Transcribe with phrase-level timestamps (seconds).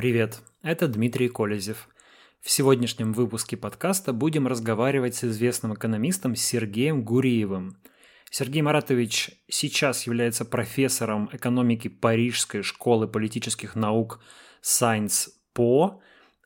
[0.00, 1.86] Привет, это Дмитрий Колезев.
[2.40, 7.76] В сегодняшнем выпуске подкаста будем разговаривать с известным экономистом Сергеем Гуриевым.
[8.30, 14.20] Сергей Маратович сейчас является профессором экономики Парижской школы политических наук
[14.62, 15.98] Science Po,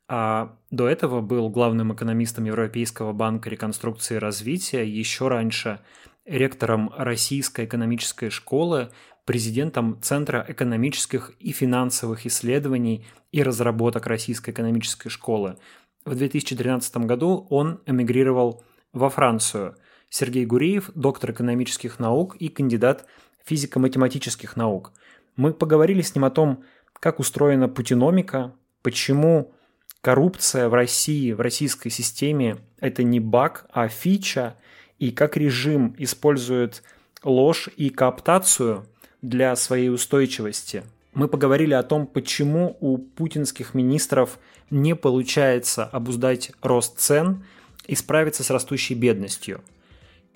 [0.09, 5.79] а до этого был главным экономистом Европейского банка реконструкции и развития, еще раньше
[6.25, 8.91] ректором Российской экономической школы,
[9.25, 15.57] президентом Центра экономических и финансовых исследований и разработок Российской экономической школы.
[16.05, 18.63] В 2013 году он эмигрировал
[18.93, 19.77] во Францию.
[20.11, 23.07] Сергей Гуриев– доктор экономических наук и кандидат
[23.45, 24.93] физико-математических наук.
[25.37, 26.63] Мы поговорили с ним о том,
[27.01, 29.53] как устроена путиномика, почему
[30.01, 34.57] коррупция в России, в российской системе– это не баг, а фича,
[34.99, 36.83] и как режим использует
[37.25, 38.87] ложь и кооптацию
[39.29, 40.83] для своей устойчивости–
[41.15, 44.39] мы поговорили о том, почему у путинских министров
[44.71, 47.45] не получается обуздать рост цен
[47.87, 49.61] и справиться с растущей бедностью.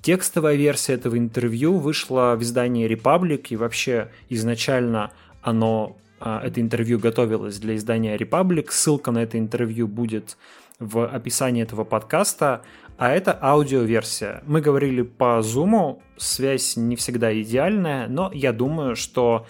[0.01, 5.11] Текстовая версия этого интервью вышла в издании «Репаблик», и вообще изначально
[5.43, 8.71] оно, а, это интервью готовилось для издания «Репаблик».
[8.71, 10.37] Ссылка на это интервью будет
[10.79, 12.63] в описании этого подкаста,
[12.97, 14.43] а это аудиоверсия.
[14.47, 19.47] Мы говорили по Zoom, связь не всегда идеальная, но я думаю, что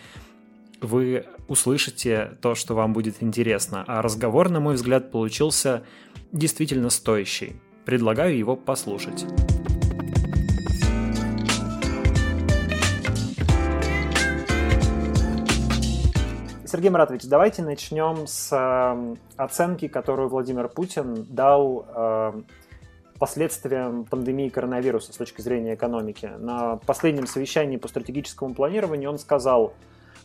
[0.81, 3.85] вы услышите то, что вам будет интересно.
[3.87, 5.83] А разговор, на мой взгляд, получился
[6.33, 7.57] действительно стоящий.
[7.85, 9.25] Предлагаю его послушать.
[16.71, 22.43] Сергей Маратович, давайте начнем с э, оценки, которую Владимир Путин дал э,
[23.19, 26.31] последствиям пандемии коронавируса с точки зрения экономики.
[26.37, 29.73] На последнем совещании по стратегическому планированию он сказал,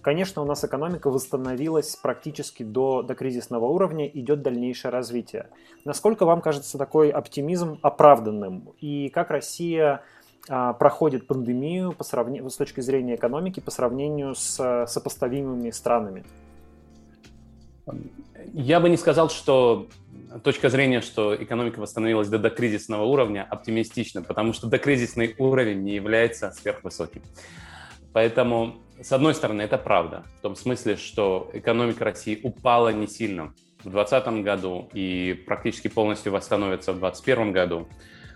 [0.02, 5.48] Конечно, у нас экономика восстановилась практически до, до кризисного уровня, идет дальнейшее развитие.
[5.86, 8.74] Насколько вам кажется такой оптимизм оправданным?
[8.82, 10.04] И как Россия
[10.48, 16.24] проходит пандемию по сравнению, с точки зрения экономики по сравнению с сопоставимыми странами?
[18.54, 19.88] Я бы не сказал, что
[20.44, 26.52] точка зрения, что экономика восстановилась до докризисного уровня, оптимистична, потому что докризисный уровень не является
[26.52, 27.22] сверхвысоким.
[28.12, 33.54] Поэтому с одной стороны, это правда, в том смысле, что экономика России упала не сильно
[33.80, 37.88] в 2020 году и практически полностью восстановится в 2021 году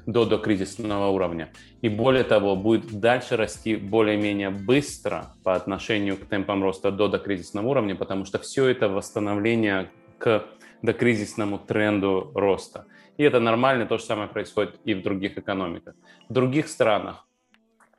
[0.08, 1.52] до докризисного уровня.
[1.82, 7.68] И более того, будет дальше расти более-менее быстро по отношению к темпам роста до докризисного
[7.68, 10.46] уровня, потому что все это восстановление к
[10.82, 12.86] докризисному тренду роста.
[13.18, 15.94] И это нормально, то же самое происходит и в других экономиках.
[16.30, 17.28] В других странах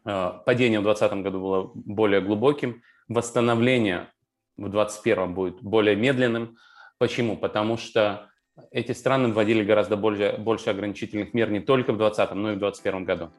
[0.09, 4.09] Э, падение в 2020 году было более глубоким, восстановление
[4.57, 6.57] в 2021 будет более медленным.
[6.97, 7.37] Почему?
[7.37, 8.31] Потому что
[8.71, 12.59] эти страны вводили гораздо больше, больше ограничительных мер не только в 2020, но и в
[12.59, 13.31] 2021 году.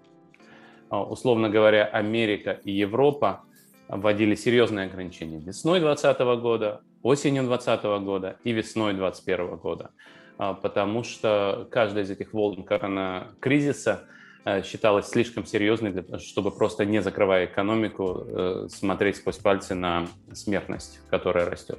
[0.92, 3.42] Э, условно говоря, Америка и Европа
[3.88, 9.92] вводили серьезные ограничения весной 2020 года, осенью 2020 года и весной 2021 года,
[10.38, 14.08] э, потому что каждая из этих волн коронакризиса–
[14.46, 21.00] Э, считалась слишком серьезной, чтобы просто не закрывая экономику, э, смотреть сквозь пальцы на смертность,
[21.10, 21.78] которая растет.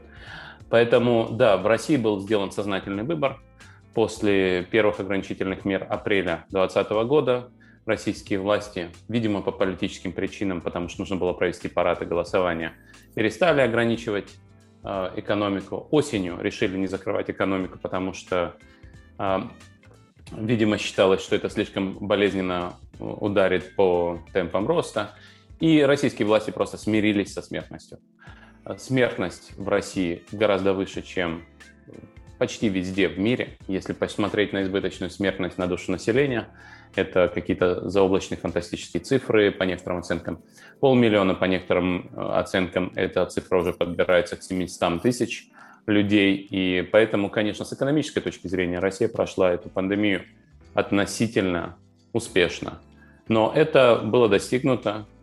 [0.70, 3.41] Поэтому, да, в России был сделан сознательный выбор.
[3.94, 7.50] После первых ограничительных мер апреля 2020 года
[7.86, 12.72] российские власти, видимо, по политическим причинам, потому что нужно было провести парад и голосование,
[13.14, 14.28] перестали ограничивать
[14.84, 15.88] э, экономику.
[15.91, 18.54] Осенью решили не закрывать экономику, потому что
[20.32, 25.10] Видимо, считалось, что это слишком болезненно ударит по темпам роста,
[25.59, 27.98] и российские власти просто смирились со смертностью.
[28.78, 31.44] Смертность в России гораздо выше, чем
[32.41, 33.59] почти везде в мире.
[33.69, 36.48] Если посмотреть на избыточную смертность на душу населения,
[36.94, 40.43] это какие-то заоблачные фантастические цифры, по некоторым оценкам
[40.81, 45.48] полмиллиона, по некоторым э, оценкам эта цифра уже подбирается к 700 тысяч
[45.87, 46.34] людей.
[46.37, 50.22] И поэтому, конечно, с экономической точки зрения Россия прошла эту пандемию
[50.74, 51.77] относительно
[52.13, 52.80] успешно.
[53.28, 55.19] Но это было достигнуто э,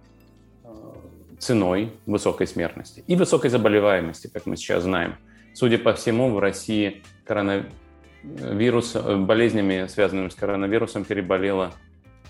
[1.37, 5.15] ценой высокой смертности и высокой заболеваемости, как мы сейчас знаем.
[5.53, 11.73] Судя по всему, в России коронавирус, э, болезнями, связанными с коронавирусом, переболело,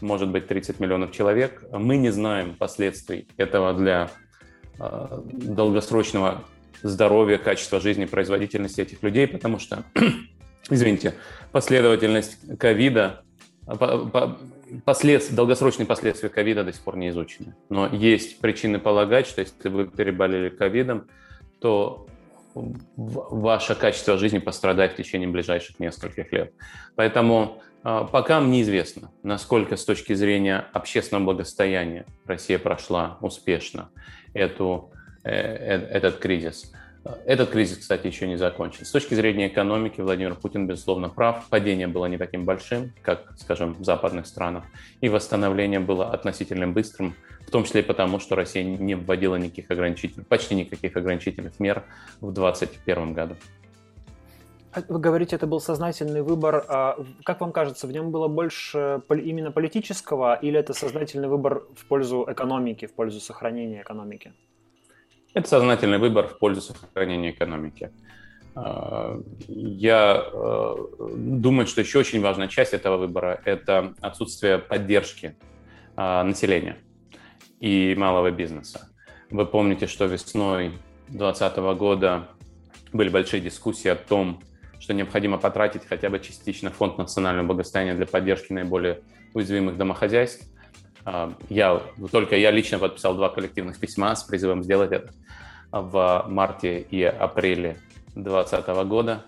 [0.01, 1.63] может быть, 30 миллионов человек.
[1.71, 4.09] Мы не знаем последствий этого для
[4.79, 6.43] э, долгосрочного
[6.83, 9.83] здоровья, качества жизни, производительности этих людей, потому что,
[10.69, 11.15] извините,
[11.51, 13.23] последовательность ковида,
[14.85, 15.33] послед...
[15.33, 17.55] долгосрочные последствия ковида до сих пор не изучены.
[17.69, 21.07] Но есть причины полагать, что если вы переболели ковидом,
[21.59, 22.07] то
[22.53, 26.53] ваше качество жизни пострадает в течение ближайших нескольких лет.
[26.95, 33.89] Поэтому а, пока неизвестно, насколько с точки зрения общественного благосостояния Россия прошла успешно
[34.33, 34.91] эту,
[35.23, 36.71] э, э, этот кризис.
[37.25, 38.85] Этот кризис, кстати, еще не закончен.
[38.85, 41.47] С точки зрения экономики Владимир Путин, безусловно, прав.
[41.49, 44.63] Падение было не таким большим, как, скажем, в западных странах.
[45.01, 47.13] И восстановление было относительно быстрым,
[47.47, 51.83] в том числе и потому, что Россия не вводила никаких ограничительных, почти никаких ограничительных мер
[52.21, 53.35] в 2021 году.
[54.73, 56.63] А вы говорите, это был сознательный выбор.
[56.67, 61.85] А как вам кажется, в нем было больше именно политического или это сознательный выбор в
[61.87, 64.33] пользу экономики, в пользу сохранения экономики?
[65.37, 67.91] Это сознательный выбор в пользу сохранения экономики.
[68.55, 70.75] А, я э,
[71.15, 75.37] думаю, что еще очень важная часть этого выбора– это отсутствие поддержки
[75.95, 76.77] а, населения
[77.59, 78.89] и малого бизнеса.
[79.29, 80.69] Вы помните, что весной
[81.09, 82.29] 2020 года
[82.91, 84.41] были большие дискуссии о том,
[84.79, 89.01] что необходимо потратить хотя бы частично фонд национального благосостояния для поддержки наиболее
[89.35, 90.47] уязвимых домохозяйств.
[91.09, 91.81] А, я,
[92.11, 95.13] только я лично подписал два коллективных письма с призывом сделать это
[95.71, 97.77] в марте и апреле
[98.15, 99.23] 2020 года.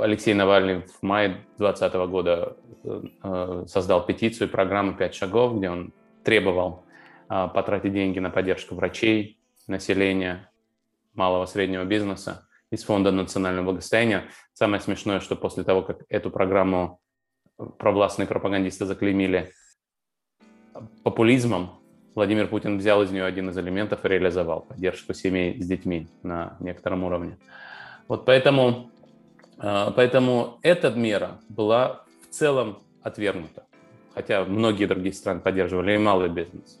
[0.00, 5.92] Алексей Навальный в мае 2020 года э, создал петицию программы «Пять шагов», где он
[6.22, 6.84] требовал
[7.28, 10.48] а, потратить деньги на поддержку врачей, населения,
[11.14, 14.26] малого среднего бизнеса из Фонда национального благосостояния.
[14.52, 17.00] Самое смешное, что после того, как эту программу
[17.56, 19.52] провластные пропагандисты заклеймили
[21.02, 21.80] популизмом,
[22.14, 26.56] Владимир Путин взял из нее один из элементов и реализовал поддержку семей с детьми на
[26.60, 27.36] некотором уровне.
[28.08, 28.90] Вот поэтому,
[29.58, 33.64] а, поэтому эта мера была в целом отвергнута,
[34.14, 36.80] хотя многие другие страны поддерживали и малый бизнес.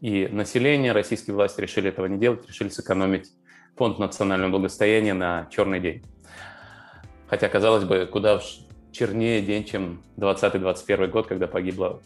[0.00, 3.30] И население, российские власти решили этого не делать, решили сэкономить
[3.76, 6.02] фонд национального благосостояния на черный день.
[7.28, 8.40] Хотя, казалось бы, куда
[8.92, 12.00] чернее день, чем 2020-2021 год, когда погибло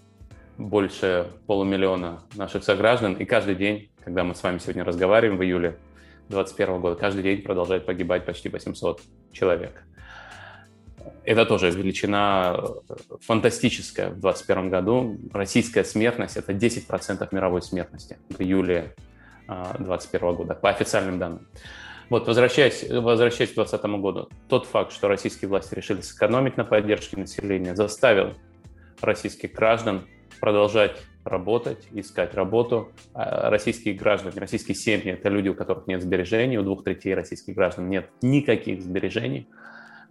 [0.59, 3.15] больше полумиллиона наших сограждан.
[3.15, 5.79] И каждый день, когда мы с вами сегодня разговариваем в июле
[6.29, 9.01] 2021 года, каждый день продолжает погибать почти 800
[9.33, 9.85] человек.
[11.25, 15.19] Это тоже величина э, фантастическая в 2021 году.
[15.33, 18.95] Российская смертность– это 10% мировой смертности в июле
[19.47, 21.47] 2021 э, года, по официальным данным.
[22.11, 27.17] Вот, возвращаясь, возвращаясь к 2020 году, тот факт, что российские власти решили сэкономить на поддержке
[27.17, 28.35] населения, заставил
[29.01, 30.07] российских граждан
[30.41, 32.93] продолжать работать, искать работу.
[33.15, 37.55] А российские граждане, российские семьи– это люди, у которых нет сбережений, у двух третей российских
[37.55, 39.49] граждан нет никаких сбережений,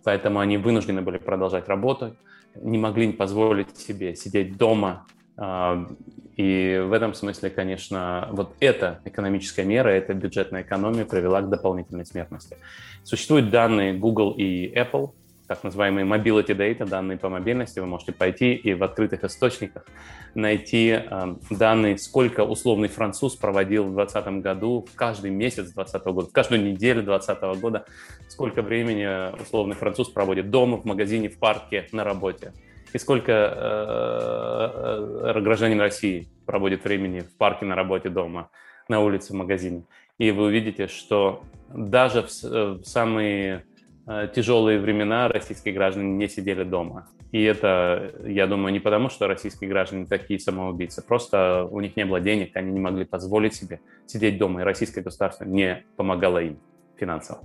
[0.04, 2.14] поэтому они вынуждены были продолжать работать,
[2.56, 5.06] не могли позволить себе сидеть дома.
[5.38, 5.88] А,
[6.36, 12.06] и в этом смысле, конечно, вот эта экономическая мера, эта бюджетная экономия привела к дополнительной
[12.06, 12.58] смертности.
[13.04, 15.12] Существуют данные Google и Apple–
[15.54, 19.86] так называемые mobility data, данные по мобильности, вы можете пойти и в открытых источниках
[20.34, 26.30] найти э, данные, сколько условный француз проводил в 2020 году, в каждый месяц 2020 года,
[26.30, 27.86] в каждую неделю 2020 года,
[28.30, 29.06] сколько времени
[29.40, 32.52] условный француз проводит дома, в магазине, в парке, на работе.
[32.92, 38.50] И сколько э, э, гражданин России проводит времени в парке, на работе, дома,
[38.90, 39.86] на улице, в магазине.
[40.18, 43.73] И вы увидите, что даже в, э, в самые Э,
[44.06, 47.08] тяжелые времена российские граждане не сидели дома.
[47.32, 52.06] И это, я думаю, не потому, что российские граждане такие самоубийцы, просто у них не
[52.06, 56.60] было денег, они не могли позволить себе сидеть дома, и российское государство не помогало им
[56.96, 57.40] финансово.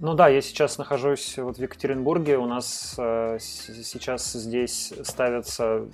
[0.00, 5.86] Ну да, я сейчас нахожусь вот в Екатеринбурге, у нас э, сейчас здесь ставятся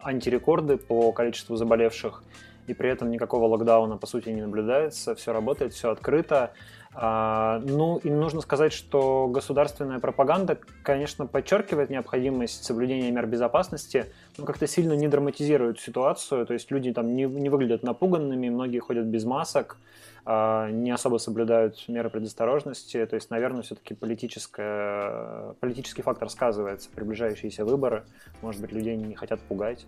[0.00, 2.22] антирекорды по количеству заболевших,
[2.66, 6.52] и при этом никакого локдауна по сути не наблюдается, все работает, все открыто.
[6.96, 14.06] А, ну, и нужно сказать, что государственная пропаганда, конечно, подчеркивает необходимость соблюдения мер безопасности,
[14.38, 18.78] но как-то сильно не драматизирует ситуацию, то есть люди там не, не выглядят напуганными, многие
[18.78, 19.76] ходят без масок,
[20.24, 28.04] а, не особо соблюдают меры предосторожности, то есть, наверное, все-таки политический фактор сказывается, приближающиеся выборы,
[28.40, 29.84] может быть, людей не хотят пугать.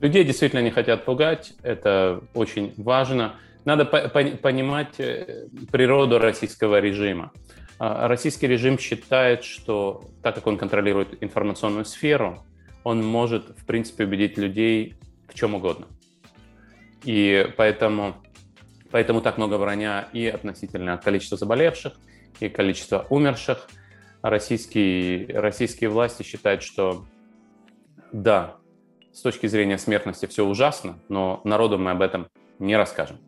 [0.00, 3.34] Людей действительно не хотят пугать, это очень важно.
[3.68, 7.32] Надо понимать э, природу российского режима.
[7.78, 12.46] А, российский режим считает, что так как он контролирует информационную сферу,
[12.82, 14.94] он может, в принципе, убедить людей
[15.28, 15.86] в чем угодно.
[17.04, 18.16] И поэтому,
[18.90, 21.92] поэтому так много броня и относительно количества заболевших,
[22.40, 23.68] и количества умерших.
[24.22, 27.04] Российские, российские власти считают, что
[28.12, 28.56] да,
[29.12, 33.18] с точки зрения смертности все ужасно, но народу мы об этом не расскажем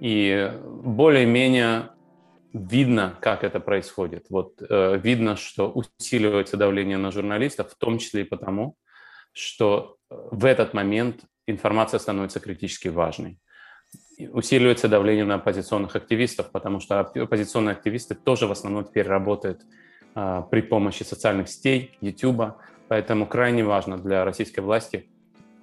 [0.00, 1.90] и более-менее
[2.52, 4.26] видно, как это происходит.
[4.30, 8.76] Вот э, видно, что усиливается давление на журналистов, в том числе и потому,
[9.32, 13.38] что э, в этот момент информация становится критически важной.
[14.32, 19.62] Усиливается давление на оппозиционных активистов, потому что оппозиционные активисты тоже в основном теперь работают
[20.14, 22.54] э, при помощи социальных сетей, YouTube,
[22.88, 25.08] поэтому крайне важно для российской власти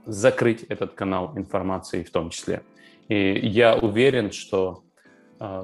[0.06, 2.62] закрыть этот канал информации в том числе.
[3.08, 4.84] И я уверен, что
[5.40, 5.64] э,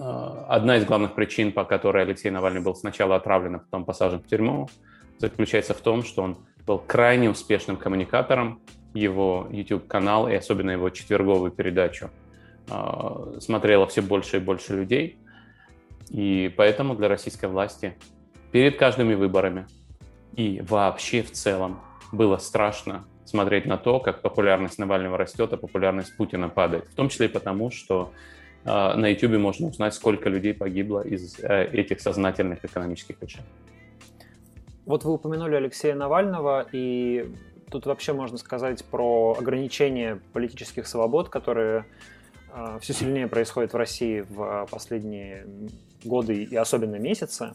[0.00, 4.20] Э, одна из главных причин, по которой Алексей Навальный был сначала отравлен, а потом посажен
[4.20, 4.68] в тюрьму,
[5.18, 8.62] заключается в том, что он был крайне успешным коммуникатором.
[8.94, 12.10] Его YouTube-канал и особенно его четверговую передачу
[12.68, 15.18] э, смотрело все больше и больше людей.
[16.08, 17.96] И поэтому для российской власти
[18.52, 19.66] перед каждыми выборами
[20.34, 26.16] и вообще в целом было страшно смотреть на то, как популярность Навального растет, а популярность
[26.16, 26.84] Путина падает.
[26.90, 28.12] В том числе и потому, что
[28.64, 33.46] а, на YouTube можно узнать, сколько людей погибло из э, этих сознательных экономических решений.
[34.84, 37.32] Вот вы упомянули Алексея Навального, и
[37.70, 41.86] тут вообще можно сказать про ограничение политических свобод, которые
[42.52, 45.46] а, все сильнее происходят в России в последние
[46.04, 47.54] годы и особенно месяцы.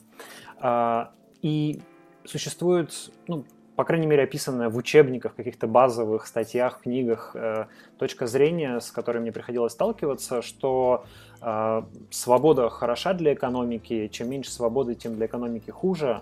[0.59, 1.81] А, и
[2.23, 7.65] существует ну, по крайней мере, описанная в учебниках, каких-то базовых статьях, книгах, э,
[7.97, 11.05] точка зрения, с которой мне приходилось сталкиваться, что
[11.41, 16.21] э, свобода хороша для экономики, чем меньше свободы, тем для экономики хуже,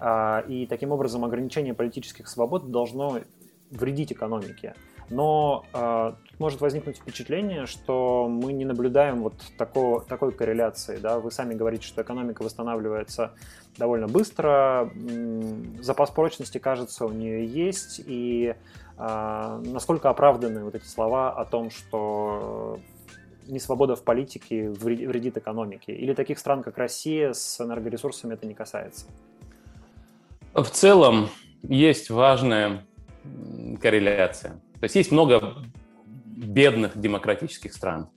[0.00, 3.18] э, и таким образом ограничение политических свобод должно
[3.70, 4.74] вредить экономике.
[5.10, 10.98] Но э, может возникнуть впечатление, что мы не наблюдаем вот такого, такой корреляции.
[10.98, 11.18] Да?
[11.18, 13.32] Вы сами говорите, что экономика восстанавливается
[13.76, 14.90] довольно быстро,
[15.80, 18.54] запас прочности, кажется, у нее есть, и
[18.96, 22.78] э, насколько оправданы вот эти слова о том, что
[23.46, 25.92] несвобода в политике вредит экономике?
[25.92, 29.06] Или таких стран, как Россия, с энергоресурсами это не касается?
[30.54, 31.28] В целом
[31.62, 32.84] есть важная
[33.80, 34.60] корреляция.
[34.84, 35.54] То есть есть много
[36.26, 38.10] бедных демократических стран,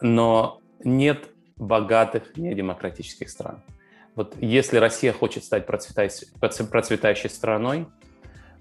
[0.00, 3.62] но нет богатых недемократических стран.
[4.14, 7.86] Вот если Россия хочет стать процветающей, страной,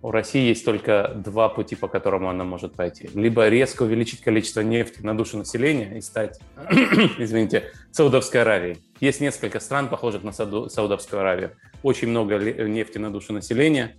[0.01, 3.09] у России есть только два пути, по которому она может пойти.
[3.13, 6.41] Либо резко увеличить количество нефти на душу населения и стать,
[7.17, 8.79] извините, Саудовской Аравией.
[8.99, 11.51] Есть несколько стран, похожих на Саудовскую Аравию.
[11.81, 13.95] Очень много нефти на душу населения,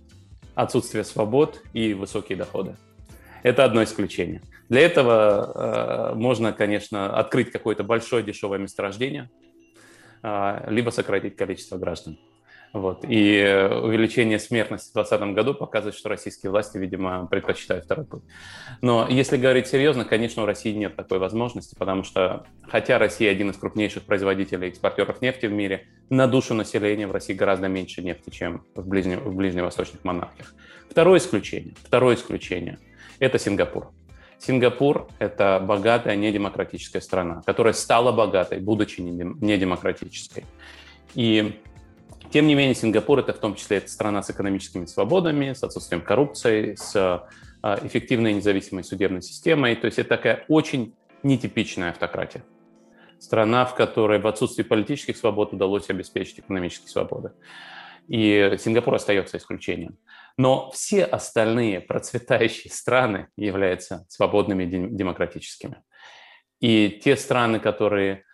[0.55, 2.75] отсутствие свобод и высокие доходы.
[3.43, 4.41] Это одно исключение.
[4.69, 9.29] Для этого э, можно, конечно, открыть какое-то большое дешевое месторождение,
[10.23, 12.17] э, либо сократить количество граждан.
[12.75, 13.05] Вот.
[13.07, 13.41] И
[13.83, 18.23] увеличение смертности в 2020 году показывает, что российские власти, видимо, предпочитают второй путь.
[18.81, 23.51] Но если говорить серьезно, конечно, у России нет такой возможности, потому что, хотя Россия один
[23.51, 28.03] из крупнейших производителей и экспортеров нефти в мире, на душу населения в России гораздо меньше
[28.03, 30.53] нефти, чем в, ближне, в ближневосточных монархиях.
[30.89, 32.77] Второе исключение, второе исключение–
[33.19, 33.91] это Сингапур.
[34.37, 40.43] Сингапур– это богатая недемократическая страна, которая стала богатой, будучи недемократической.
[41.13, 41.57] И
[42.35, 46.01] тем не менее, Сингапур– это в том числе это страна с экономическими свободами, с отсутствием
[46.01, 49.73] коррупции, с а, эффективной независимой судебной системой.
[49.77, 52.43] То есть это такая очень нетипичная автократия.
[53.19, 57.31] Страна, в которой в отсутствии политических свобод удалось обеспечить экономические свободы.
[58.09, 59.97] И Сингапур остается исключением.
[60.37, 65.77] Но все остальные процветающие страны являются свободными демократическими.
[66.59, 68.24] И те страны, которые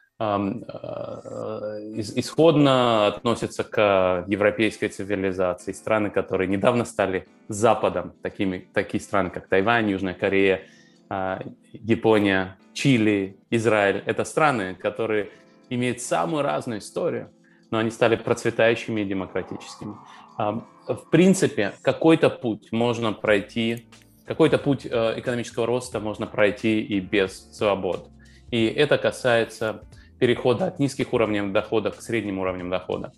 [2.15, 9.89] исходно относятся к европейской цивилизации, страны, которые недавно стали Западом, такими, такие страны, как Тайвань,
[9.89, 10.61] Южная Корея,
[11.09, 11.41] а,
[11.73, 14.03] Япония, Чили, Израиль.
[14.05, 15.31] Это страны, которые
[15.69, 17.31] имеют самую разную историю,
[17.71, 19.95] но они стали процветающими и демократическими.
[20.37, 23.87] В принципе, какой-то путь можно пройти,
[24.25, 28.09] какой-то путь э, экономического роста можно пройти и без свобод.
[28.49, 29.83] И это касается
[30.21, 33.11] перехода от низких уровней дохода к средним уровням дохода.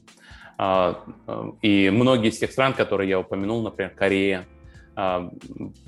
[0.57, 4.45] А, э, и многие из тех стран, которые я упомянул, например, Корея,
[4.95, 5.29] а,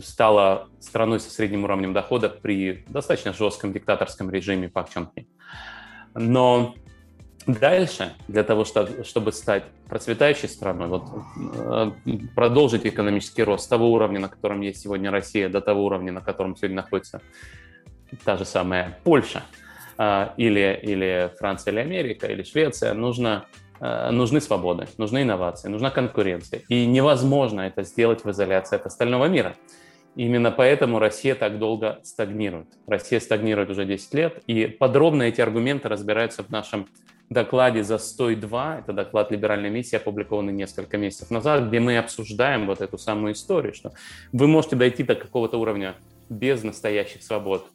[0.04, 5.26] стала страной со средним уровнем дохода при достаточно жестком диктаторском режиме Пак Чон Хи.
[6.16, 6.76] Но
[7.48, 11.06] дальше, для того, чтобы стать процветающей страной, вот,
[11.38, 11.92] э,
[12.36, 16.20] продолжить экономический рост с того уровня, на котором есть сегодня Россия, до того уровня, на
[16.20, 17.22] котором сегодня находится
[18.26, 19.44] та же самая Польша–
[19.98, 23.46] или, или Франция, или Америка, или Швеция, нужно,
[23.80, 26.62] а, нужны свободы, нужны инновации, нужна конкуренция.
[26.70, 29.56] И невозможно это сделать в изоляции от остального мира.
[30.16, 32.68] Именно поэтому Россия так долго стагнирует.
[32.88, 36.88] Россия стагнирует уже 10 лет, и подробно эти аргументы разбираются в нашем
[37.30, 38.80] докладе «Застой 2».
[38.80, 43.74] Это доклад либеральной миссии, опубликованный несколько месяцев назад, где мы обсуждаем вот эту самую историю,
[43.74, 43.92] что
[44.32, 45.96] вы можете дойти до какого-то уровня
[46.30, 47.68] без настоящих свобод.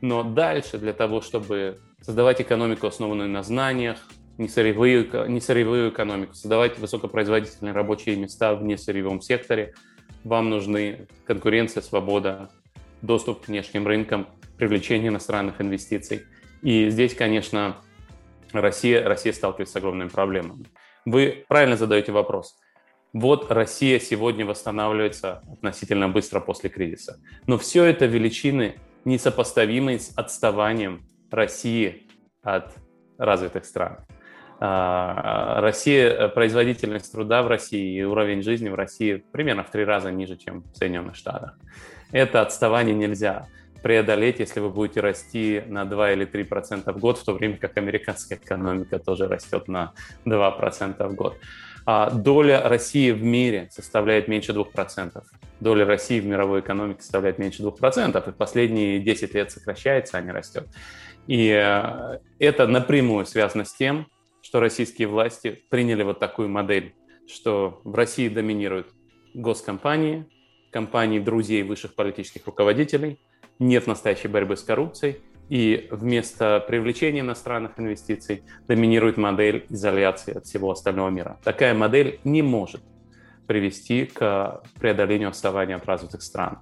[0.00, 3.98] Но дальше для того, чтобы создавать экономику, основанную на знаниях,
[4.38, 9.74] несырьевую, несырьевую экономику, создавать высокопроизводительные рабочие места в несырьевом секторе,
[10.24, 12.50] вам нужны конкуренция, свобода,
[13.02, 16.22] доступ к внешним рынкам, привлечение иностранных инвестиций.
[16.62, 17.76] И здесь, конечно,
[18.52, 20.66] Россия, Россия сталкивается с огромными проблемами.
[21.04, 22.56] Вы правильно задаете вопрос.
[23.12, 27.20] Вот Россия сегодня восстанавливается относительно быстро после кризиса.
[27.46, 32.06] Но все это величины, несопоставимые с отставанием России
[32.42, 32.72] от
[33.18, 33.98] развитых стран.
[34.60, 39.84] А, Россия, э, производительность труда в России и уровень жизни в России примерно в три
[39.84, 41.56] раза ниже, чем в Соединенных Штатах.
[42.10, 43.46] Это отставание нельзя
[43.82, 47.56] преодолеть, если вы будете расти на 2 или 3 процента в год, в то время
[47.56, 49.92] как американская экономика тоже растет на
[50.24, 51.36] 2 процента в год.
[51.90, 55.24] А доля России в мире составляет меньше 2 процентов.
[55.58, 60.20] Доля России в мировой экономике составляет меньше 2 процентов, и последние 10 лет сокращается, а
[60.20, 60.68] не растет.
[61.28, 64.06] И э, это напрямую связано с тем,
[64.42, 66.94] что российские власти приняли вот такую модель,
[67.26, 68.88] что в России доминируют
[69.32, 70.26] госкомпании,
[70.70, 73.18] компании друзей высших политических руководителей,
[73.58, 80.70] нет настоящей борьбы с коррупцией, и вместо привлечения иностранных инвестиций доминирует модель изоляции от всего
[80.70, 81.38] остального мира.
[81.42, 82.82] Такая модель не может
[83.46, 86.58] привести к преодолению отставания от развитых стран.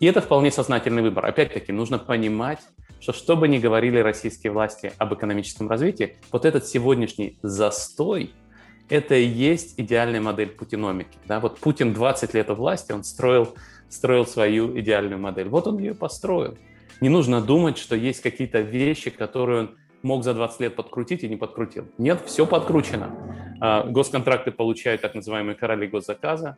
[0.00, 1.26] И это вполне сознательный выбор.
[1.26, 2.60] Опять-таки, нужно понимать,
[3.00, 8.32] что что бы ни говорили российские власти об экономическом развитии, вот этот сегодняшний застой–
[8.88, 11.18] это и есть идеальная модель путиномики.
[11.26, 11.40] Да?
[11.40, 13.54] Вот Путин 20 лет у власти, он строил,
[13.88, 15.48] строил свою идеальную модель.
[15.48, 16.56] Вот он ее построил.
[17.00, 21.28] Не нужно думать, что есть какие-то вещи, которые он мог за 20 лет подкрутить и
[21.28, 21.86] не подкрутил.
[21.96, 23.56] Нет, все подкручено.
[23.60, 26.56] А, госконтракты получают так называемые короли госзаказа.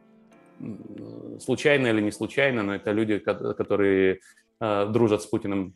[1.38, 4.20] Случайно или не случайно, но это люди, которые
[4.60, 5.74] а, дружат с Путиным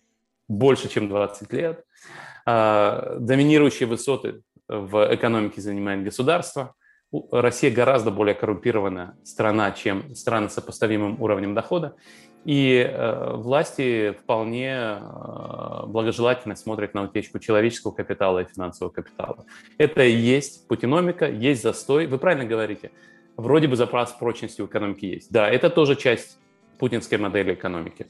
[0.49, 1.85] больше, чем 20 лет.
[2.47, 6.75] А, доминирующие высоты в экономике занимает государство.
[7.31, 11.97] Россия гораздо более коррумпированная страна, чем страны с сопоставимым уровнем дохода.
[12.45, 19.47] И э, власти вполне э, благожелательно смотрят на утечку человеческого капитала и финансового капитала.
[19.79, 22.07] Это и есть путиномика, есть застой.
[22.07, 22.91] Вы правильно говорите,
[23.39, 25.33] вроде бы запас прочности у экономики есть.
[25.33, 26.39] Да, это тоже часть
[26.79, 28.07] путинской модели экономики.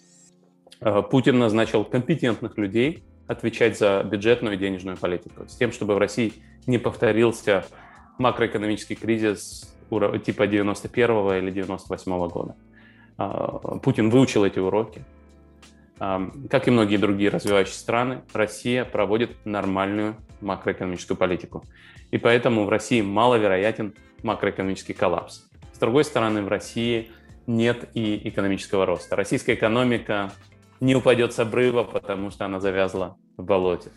[0.81, 5.99] Э, Путин назначил компетентных людей отвечать за бюджетную и денежную политику, с тем, чтобы в
[5.99, 6.33] России
[6.67, 7.65] не повторился
[8.19, 9.71] макроэкономический кризис
[10.25, 12.57] типа 91 или 98 года.
[13.19, 15.05] Э, Путин выучил эти уроки.
[16.01, 21.65] Э, как и многие другие развивающие страны, Россия проводит нормальную макроэкономическую политику.
[22.11, 25.49] И поэтому в России маловероятен макроэкономический коллапс.
[25.73, 27.11] С другой стороны, в России
[27.47, 29.17] нет и экономического роста.
[29.17, 30.33] Российская экономика
[30.81, 33.91] не упадет с обрыва, потому что она завязла в болоте.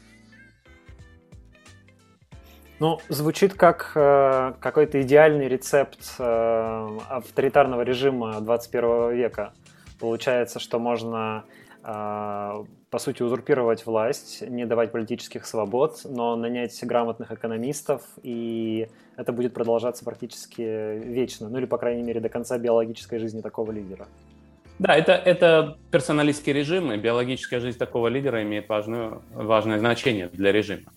[2.80, 9.54] Ну, звучит как э, какой-то идеальный рецепт э, авторитарного режима 21 века.
[10.00, 11.44] Получается, что можно,
[11.84, 19.34] э, по сути, узурпировать власть, не давать политических свобод, но нанять грамотных экономистов, и это
[19.34, 24.08] будет продолжаться практически вечно, ну или, по крайней мере, до конца биологической жизни такого лидера.
[24.78, 30.52] Да, это, это персоналистский режим, и биологическая жизнь такого лидера имеет важную, важное значение для
[30.52, 30.92] режима.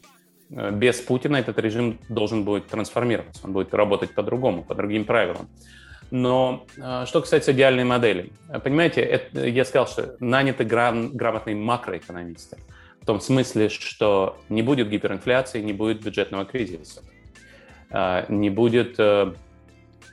[0.51, 5.49] Э, без Путина этот режим должен будет трансформироваться, он будет работать по-другому, по другим правилам.
[6.11, 8.33] Но э, что касается идеальной модели,
[8.65, 12.59] понимаете, это, я сказал, что наняты грам, грамотные макроэкономисты,
[13.01, 17.03] в том смысле, что не будет гиперинфляции, не будет бюджетного кризиса,
[17.91, 18.99] э, не будет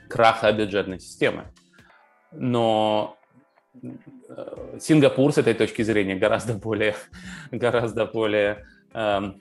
[0.08, 1.44] краха бюджетной системы.
[2.32, 3.16] Но
[4.80, 6.96] Сингапур с этой точки зрения гораздо более,
[7.50, 9.40] гораздо более эм,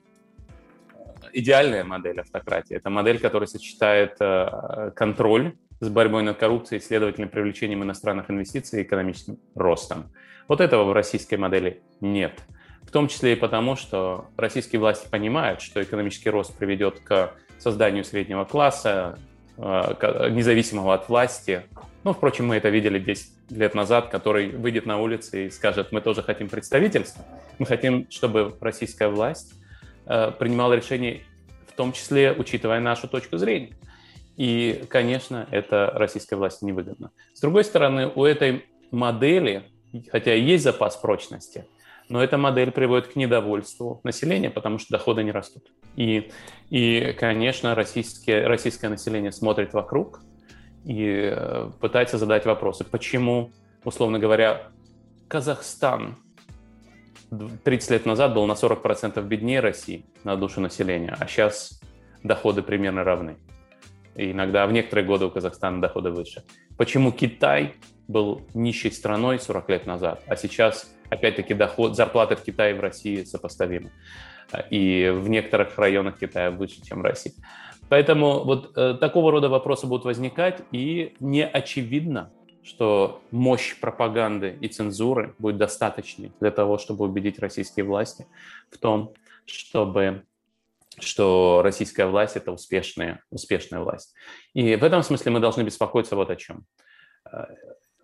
[1.34, 2.76] идеальная модель автократии.
[2.76, 8.84] Это модель, которая сочетает э, контроль с борьбой над коррупцией, следовательно, привлечением иностранных инвестиций и
[8.84, 10.12] экономическим ростом.
[10.48, 12.42] Вот этого в российской модели нет.
[12.82, 18.04] В том числе и потому, что российские власти понимают, что экономический рост приведет к созданию
[18.06, 19.20] среднего класса,
[19.58, 21.64] э, независимого от власти.
[22.04, 26.02] Ну, впрочем, мы это видели 10 лет назад, который выйдет на улицы и скажет, мы
[26.02, 27.26] тоже хотим представительства,
[27.60, 29.67] мы хотим, чтобы российская власть э,
[30.08, 31.22] принимала решения,
[31.68, 33.78] в том числе учитывая нашу точку зрения.
[34.38, 37.12] И, конечно, это российской власти невыгодно.
[37.34, 39.64] С другой стороны, у этой модели,
[40.12, 41.66] хотя и есть запас прочности,
[42.10, 45.64] но эта модель приводит к недовольству населения, потому что доходы не растут.
[45.96, 46.32] И,
[46.70, 50.22] и конечно, российские, российское население смотрит вокруг
[50.86, 53.52] и э, пытается задать вопросы, почему,
[53.84, 54.70] условно говоря,
[55.28, 56.18] Казахстан
[57.30, 61.82] 30 лет назад был на 40% беднее России на душу населения, а сейчас
[62.24, 63.38] доходы примерно равны.
[64.16, 66.44] И иногда в некоторые годы у Казахстана доходы выше.
[66.78, 67.76] Почему Китай
[68.08, 72.82] был нищей страной 40 лет назад, а сейчас, опять-таки, доход, зарплаты в Китае и в
[72.82, 73.92] России сопоставимы.
[74.70, 77.34] И в некоторых районах Китая выше, чем в России.
[77.90, 82.32] Поэтому вот э, такого рода вопросы будут возникать, и не очевидно,
[82.68, 88.28] что мощь пропаганды и цензуры будет достаточной для того, чтобы убедить российские власти
[88.70, 89.14] в том,
[89.46, 90.24] чтобы
[91.00, 94.14] что российская власть– это успешная, успешная власть.
[94.54, 96.66] И в этом смысле мы должны беспокоиться вот о чем.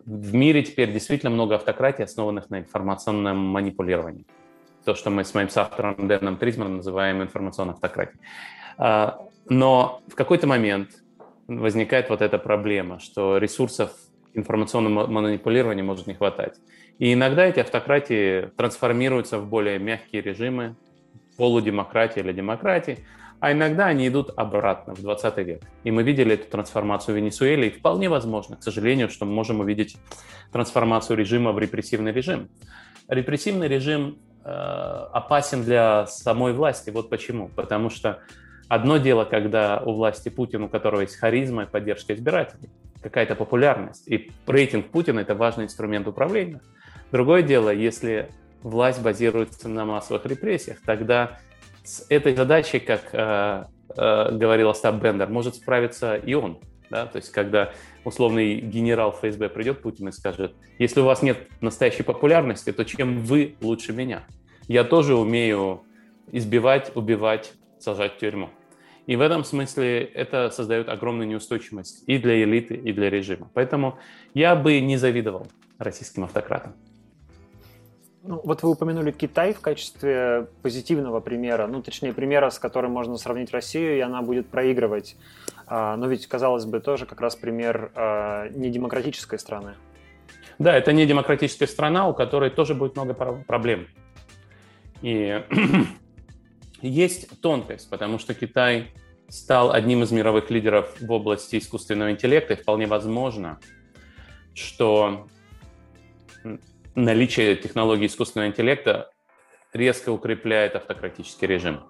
[0.06, 4.26] В мире теперь действительно много автократий, основанных на информационном манипулировании.
[4.86, 8.20] То, что мы с моим соавтором Дэном Тризманом называем информационной автократией.
[8.78, 9.18] А,
[9.50, 10.92] но в какой-то момент
[11.48, 13.92] возникает вот эта проблема, что ресурсов
[14.34, 16.56] информационного манипулирования может не хватать.
[17.00, 20.76] И иногда эти автократии трансформируются в более мягкие режимы,
[21.38, 23.00] полудемократии или демократии,
[23.40, 25.64] а иногда они идут обратно, в 20 век.
[25.84, 29.60] И мы видели эту трансформацию в Венесуэле, и вполне возможно, к сожалению, что мы можем
[29.60, 29.98] увидеть
[30.52, 32.48] трансформацию режима в репрессивный режим.
[33.10, 36.90] Репрессивный режим э, опасен для самой власти.
[36.90, 37.50] Вот почему.
[37.50, 38.20] Потому что
[38.70, 42.70] одно дело, когда у власти Путин, у которого есть харизма и поддержка избирателей,
[43.04, 46.62] какая-то популярность, и рейтинг Путина– это важный инструмент управления.
[47.12, 48.30] Другое дело, если
[48.64, 51.40] власть базируется на массовых репрессиях, тогда
[51.84, 56.60] с этой задачей, как э, э, говорил Остап Бендер, может справиться и он.
[56.90, 57.06] Да?
[57.06, 62.04] То есть, когда условный генерал ФСБ придет Путин и скажет, если у вас нет настоящей
[62.04, 64.24] популярности, то чем вы лучше меня?
[64.68, 65.84] Я тоже умею
[66.32, 68.50] избивать, убивать, сажать в тюрьму.
[69.06, 73.50] И в этом смысле это создает огромную неустойчивость и для элиты, и для режима.
[73.54, 74.00] Поэтому
[74.34, 76.74] я бы не завидовал российским автократам.
[78.26, 83.18] Ну, вот вы упомянули Китай в качестве позитивного примера, ну, точнее, примера, с которым можно
[83.18, 85.18] сравнить Россию, и она будет проигрывать.
[85.68, 89.74] А, но ведь, казалось бы, тоже как раз пример а, недемократической страны.
[90.58, 93.88] Да, это не демократическая страна, у которой тоже будет много проблем.
[95.02, 95.44] И
[96.88, 98.92] есть тонкость, потому что Китай
[99.30, 103.60] стал одним из мировых лидеров в области искусственного интеллекта, и вполне возможно,
[104.54, 105.28] что
[106.96, 109.12] наличие технологий искусственного интеллекта
[109.74, 111.82] резко укрепляет автократический режим.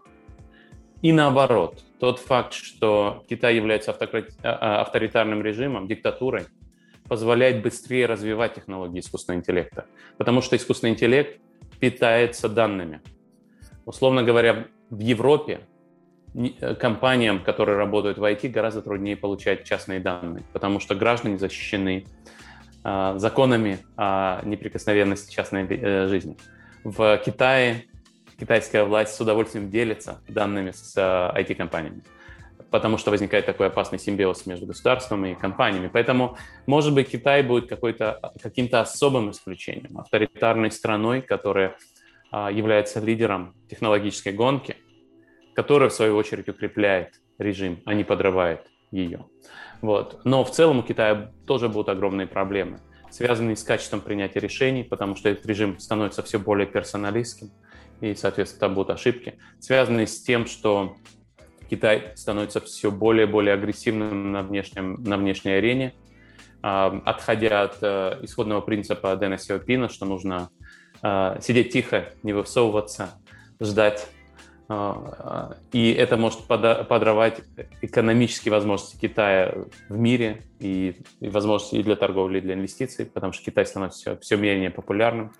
[1.01, 3.91] И наоборот, тот факт, что Китай является.
[3.91, 3.97] А,
[4.43, 6.45] а, авторитарным режимом, диктатурой,
[7.09, 9.85] позволяет быстрее развивать технологии искусственного интеллекта.
[10.17, 11.41] Потому что искусственный интеллект
[11.81, 13.01] питается данными.
[13.85, 15.61] Условно говоря, в Европе
[16.35, 22.05] э, компаниям, которые работают в IT, гораздо труднее получать частные данные, потому что граждане защищены
[22.83, 26.37] а, законами о неприкосновенности частной э, жизни.
[26.83, 27.85] В Китае
[28.37, 32.03] китайская власть с удовольствием делится данными с IT-компаниями,
[32.59, 35.89] э, потому что возникает такой опасный симбиоз между государством и компаниями.
[35.91, 41.77] Поэтому, может быть, Китай будет какой-то, каким-то особым исключением, авторитарной страной, которая
[42.35, 44.75] а, является лидером технологической гонки,
[45.55, 48.61] которая, в свою очередь, укрепляет режим, а не подрывает
[48.91, 49.25] ее.
[49.81, 50.21] Вот.
[50.23, 55.15] Но в целом у Китая тоже будут огромные проблемы, связанные с качеством принятия решений, потому
[55.15, 57.51] что этот режим становится все более персоналистским,
[58.01, 60.95] и, соответственно, там будут ошибки, связанные с тем, что
[61.69, 65.93] Китай становится все более и более агрессивным на, внешнем, на внешней арене,
[66.61, 70.49] отходя от э, исходного принципа Дэна Сиопина, что нужно
[71.01, 73.19] э, сидеть тихо, не высовываться,
[73.59, 74.07] ждать
[74.69, 77.41] и это может подрывать
[77.81, 79.53] экономические возможности Китая
[79.89, 83.99] в мире и, и возможности и для торговли, и для инвестиций, потому что Китай становится
[83.99, 85.33] все, все менее популярным.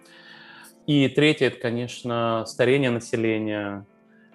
[0.86, 3.86] И третье– это, конечно, старение населения,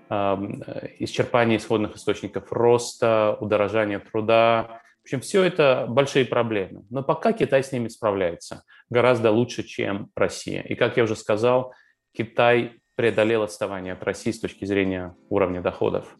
[0.08, 4.80] исчерпание исходных источников роста, удорожание труда.
[5.02, 6.84] В общем, все это большие проблемы.
[6.88, 10.62] Но пока Китай с ними справляется гораздо лучше, чем Россия.
[10.62, 11.74] И, как я уже сказал,
[12.16, 16.16] Китай преодолел отставание от России с точки зрения уровня доходов.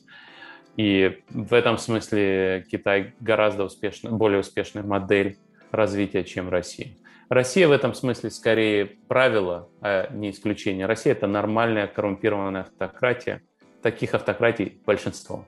[0.77, 5.39] И в этом смысле Китай гораздо успешно, более успешная модель
[5.73, 6.93] развития, чем Россия.
[7.29, 10.87] Россия в этом смысле скорее правило, а не исключение.
[10.87, 13.43] Россия– это нормальная коррумпированная автократия.
[13.83, 15.47] Таких автократий большинство.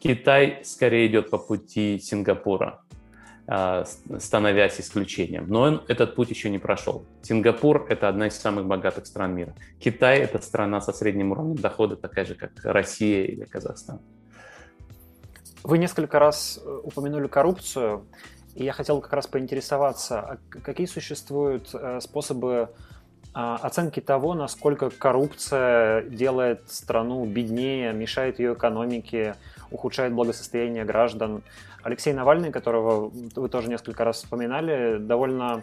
[0.00, 2.82] Китай скорее идет по пути Сингапура.
[3.46, 3.84] А,
[4.18, 5.46] становясь исключением.
[5.48, 7.04] Но он этот путь еще не прошел.
[7.22, 9.54] Сингапур– это одна из самых богатых стран мира.
[9.78, 14.00] Китай– это страна со средним уровнем дохода, такая же, как Россия или Казахстан.
[15.62, 18.06] Вы несколько раз э, упомянули коррупцию,
[18.54, 22.70] и я хотел как раз поинтересоваться, а какие существуют э, способы
[23.36, 29.34] а, оценки того, насколько коррупция делает страну беднее, мешает ее экономике,
[29.72, 31.42] ухудшает благосостояние граждан.
[31.84, 35.62] Алексей Навальный, которого вы тоже несколько раз вспоминали, довольно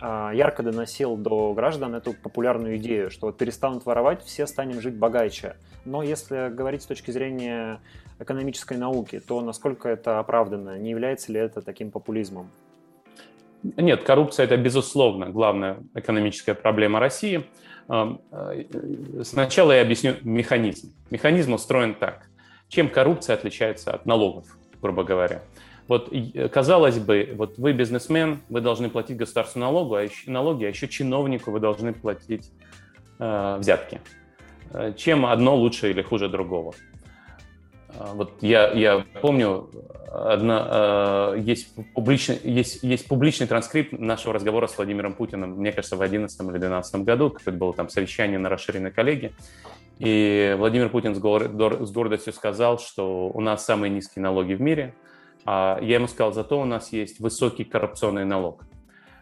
[0.00, 4.94] а, ярко доносил до граждан эту популярную идею, что вот перестанут воровать, все станем жить
[4.94, 5.56] богаче.
[5.84, 7.80] Но если говорить с точки зрения
[8.20, 10.78] экономической науки, то насколько это оправданно?
[10.78, 12.48] Не является ли это таким популизмом?
[13.62, 17.44] Нет, коррупция– это, безусловно, главная экономическая проблема России.
[17.88, 18.14] Э,
[19.24, 20.94] сначала я объясню механизм.
[21.10, 22.28] Механизм устроен так.
[22.68, 25.42] Чем коррупция отличается от налогов, грубо говоря?
[25.88, 26.12] Вот,
[26.52, 30.88] казалось бы, вот вы бизнесмен, вы должны платить государству налогу, а еще, налоги, а еще
[30.88, 32.50] чиновнику вы должны платить
[33.18, 34.00] э, взятки.
[34.72, 36.74] Э, чем одно лучше или хуже другого?
[37.90, 39.70] Э, вот я, я помню,
[40.12, 45.94] одна, э, есть, публичный, есть, есть публичный транскрипт нашего разговора с Владимиром Путиным, мне кажется,
[45.94, 49.32] в 2011 или 2012 году, это было там совещание на расширенной коллегии.
[49.98, 54.94] И Владимир Путин с гордостью сказал, что у нас самые низкие налоги в мире.
[55.46, 58.64] А я ему сказал, зато у нас есть высокий коррупционный налог.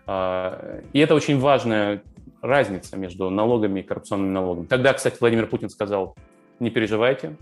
[0.07, 2.03] А, и это очень важная
[2.41, 4.67] разница между налогами и коррупционными налогами.
[4.67, 6.17] Тогда, кстати, Владимир Путин сказал,
[6.61, 7.37] не переживайте,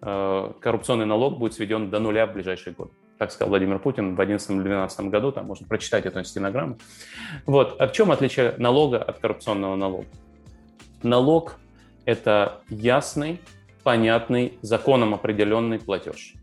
[0.00, 2.90] а, коррупционный налог будет сведен до нуля в ближайшие годы.
[3.18, 6.78] Так сказал Владимир Путин в 2011-2012 году, там можно прочитать эту стенограмму.
[7.46, 7.80] Вот.
[7.80, 10.06] А в чем отличие налога от коррупционного налога?
[11.02, 11.58] Налог
[12.10, 13.40] это ясный,
[13.84, 16.34] понятный, законом определенный платеж.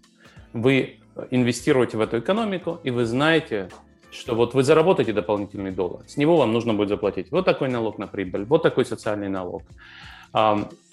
[0.54, 1.00] Вы
[1.30, 3.70] инвестируете в эту экономику, и вы знаете,
[4.12, 7.98] что вот вы заработаете дополнительный доллар, с него вам нужно будет заплатить вот такой налог
[7.98, 9.64] на прибыль, вот такой социальный налог.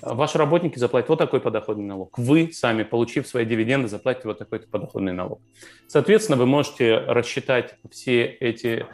[0.01, 2.19] Ваши работники заплатят вот такой подоходный налог.
[2.19, 5.41] Вы сами, получив свои дивиденды, заплатите вот такой подоходный налог.
[5.87, 8.87] Соответственно, вы можете рассчитать все эти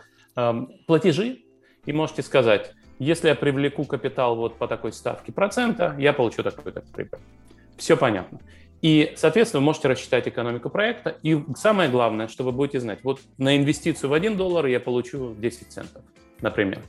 [0.86, 1.38] платежи
[1.86, 6.82] и можете сказать, если я привлеку капитал вот по такой ставке процента, я получу такой-то
[6.92, 7.18] прибыль.
[7.78, 8.40] Все понятно.
[8.82, 11.16] И, соответственно, вы можете рассчитать экономику проекта.
[11.22, 15.34] И самое главное, что вы будете знать, вот на инвестицию в 1 доллар я получу
[15.34, 16.02] 10 центов,
[16.42, 16.80] например.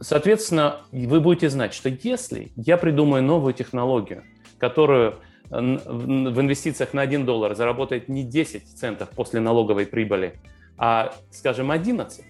[0.00, 4.24] Соответственно, вы будете знать, что если я придумаю новую технологию,
[4.58, 5.20] которую
[5.50, 10.34] в инвестициях на 1 доллар заработает не 10 центов после налоговой прибыли,
[10.78, 12.24] а, скажем, 11,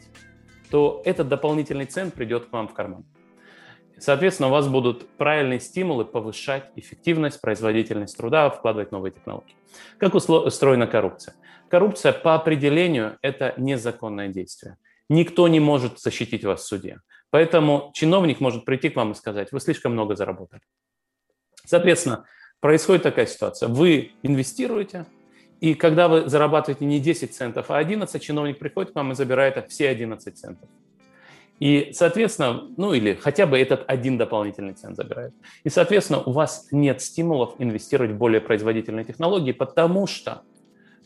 [0.73, 3.05] то этот дополнительный цент придет к вам в карман.
[3.99, 9.55] Соответственно, у вас будут правильные стимулы повышать эффективность, производительность труда, вкладывать новые технологии.
[9.99, 11.35] Как устроена коррупция?
[11.69, 14.79] Коррупция по определению– это незаконное действие.
[15.11, 17.01] Никто не может защитить вас в суде.
[17.29, 20.63] Поэтому чиновник может прийти к вам и сказать, вы слишком много заработали.
[21.67, 22.25] Соответственно,
[22.61, 23.69] происходит такая ситуация.
[23.69, 25.05] Вы инвестируете,
[25.63, 29.65] и когда вы зарабатываете не 10 центов, а 11, чиновник приходит к вам и забирает
[29.69, 30.69] все 11 центов.
[31.61, 35.33] И, соответственно, ну или хотя бы этот один дополнительный цент забирает.
[35.63, 40.43] И, соответственно, у вас нет стимулов инвестировать в более производительные технологии, потому что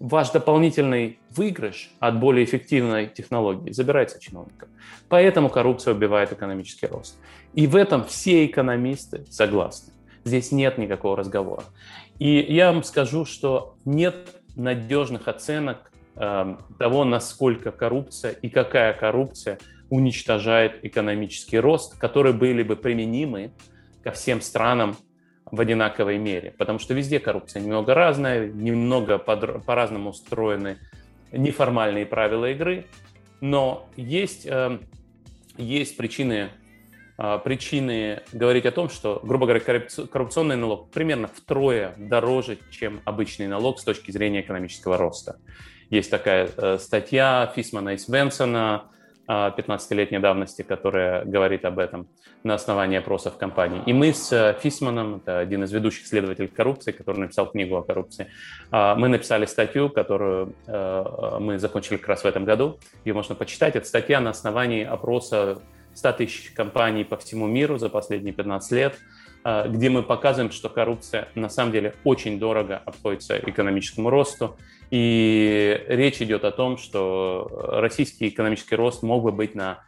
[0.01, 4.71] ваш дополнительный выигрыш от более эффективной технологии забирается чиновником.
[5.11, 7.19] Поэтому коррупция убивает экономический рост.
[7.53, 9.93] И в этом все экономисты согласны.
[10.25, 11.65] Здесь нет никакого разговора.
[12.19, 19.59] И я вам скажу, что нет надежных оценок э, того, насколько коррупция и какая коррупция
[19.91, 23.53] уничтожает экономический рост, которые были бы применимы
[24.03, 24.97] ко всем странам
[25.45, 26.53] в одинаковой мере.
[26.59, 30.79] Потому что везде коррупция немного разная, немного по-разному устроены
[31.33, 32.87] неформальные правила игры,
[33.41, 34.79] но есть, э,
[35.57, 36.51] есть причины
[37.17, 43.79] причины говорить о том, что, грубо говоря, коррупционный налог примерно втрое дороже, чем обычный налог
[43.79, 45.37] с точки зрения экономического роста.
[45.89, 48.91] Есть такая э, статья Фисмана и Свенсона
[49.29, 52.09] 15-летней давности, которая говорит об этом
[52.45, 53.83] на основании опросов компаний.
[53.87, 57.83] И мы с э, Фисманом, это один из ведущих исследователей коррупции, который написал книгу о
[57.83, 58.29] коррупции,
[58.71, 62.79] а, мы написали статью, которую э, мы закончили как раз в этом году.
[63.05, 63.75] Ее можно почитать.
[63.75, 65.59] Это статья на основании опроса
[65.97, 68.99] 100 тысяч компаний по всему миру за последние 15 лет,
[69.45, 74.57] а, где мы показываем, что коррупция на самом деле очень дорого обходится экономическому росту.
[74.91, 79.81] И речь идет о том, что российский экономический рост мог бы быть на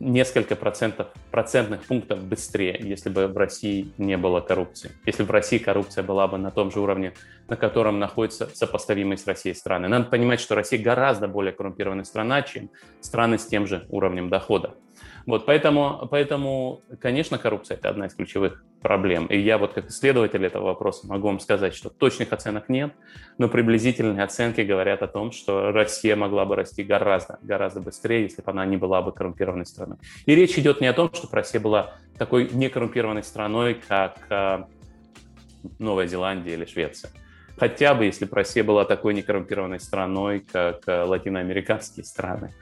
[0.00, 4.90] несколько процентов, процентных пунктов быстрее, если бы в России не было коррупции.
[5.06, 7.12] Если бы в России коррупция была бы на том же уровне,
[7.48, 9.86] на котором находятся сопоставимые с Россией страны.
[9.86, 14.74] Надо понимать, что Россия гораздо более коррумпированная страна, чем страны с тем же уровнем дохода.
[15.26, 19.26] Вот, поэтому, поэтому, конечно, коррупция– это одна из ключевых проблем.
[19.26, 22.92] И я вот как исследователь этого вопроса могу вам сказать, что точных оценок нет,
[23.38, 28.42] но приблизительные оценки говорят о том, что Россия могла бы расти гораздо, гораздо быстрее, если
[28.42, 29.98] бы она не была бы коррумпированной страной.
[30.26, 34.64] И речь идет не о том, что Россия была такой некоррумпированной страной, как э,
[35.78, 37.10] Новая Зеландия или Швеция.
[37.56, 42.52] Хотя бы, если бы Россия была такой некоррумпированной страной, как э, латиноамериканские страны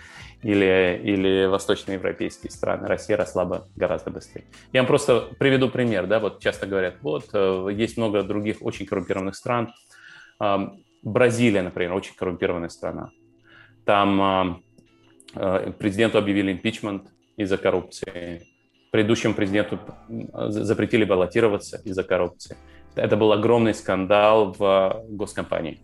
[0.43, 4.45] или, или восточноевропейские страны, Россия росла бы гораздо быстрее.
[4.73, 6.07] Я вам просто приведу пример.
[6.07, 6.19] Да?
[6.19, 9.73] Вот часто говорят, вот, э, есть много других очень коррумпированных стран.
[11.03, 13.11] Бразилия, например, очень коррумпированная страна.
[13.85, 14.63] Там
[15.35, 18.47] э, президенту объявили импичмент из-за коррупции.
[18.91, 19.79] Предыдущему президенту
[20.49, 22.57] запретили баллотироваться из-за коррупции.
[22.97, 25.81] Это был огромный скандал в госкомпании,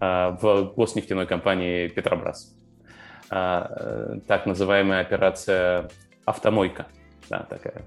[0.00, 2.54] э, в госнефтяной компании «Петробрас».
[3.30, 5.88] А, так называемая операция
[6.24, 6.86] «Автомойка».
[7.28, 7.82] Да, такая.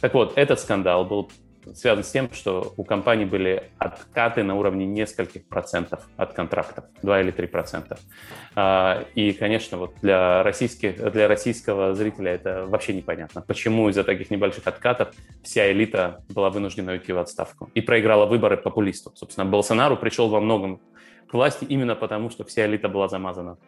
[0.00, 1.30] Так вот, этот скандал был
[1.74, 7.20] связан с тем, что у компании были откаты на уровне нескольких процентов от контрактов, 2
[7.22, 7.98] или 3 процента.
[8.54, 14.30] А, и, конечно, вот для, российских, для российского зрителя это вообще непонятно, почему из-за таких
[14.30, 19.12] небольших откатов вся элита была вынуждена уйти в отставку и проиграла выборы популисту.
[19.14, 20.80] Собственно, Болсонару пришел во многом
[21.28, 23.58] к власти именно потому, что вся элита была замазана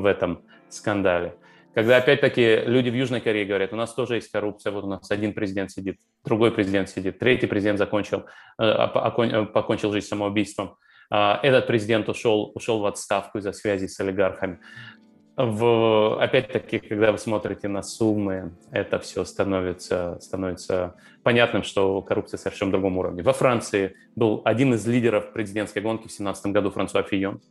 [0.00, 1.34] в этом скандале.
[1.74, 5.10] Когда опять-таки люди в Южной Корее говорят, у нас тоже есть коррупция, вот у нас
[5.10, 8.24] один президент сидит, другой президент сидит, третий президент закончил,
[8.58, 10.78] э, э, покончил жизнь самоубийством,
[11.10, 14.58] а, этот президент ушел, ушел в отставку из-за связи с олигархами.
[15.36, 22.72] В, опять-таки, когда вы смотрите на суммы, это все становится, становится понятным, что коррупция совершенно
[22.72, 23.22] другом уровне.
[23.22, 27.42] Во Франции был один из лидеров президентской гонки в 2017 году Франсуа Фион.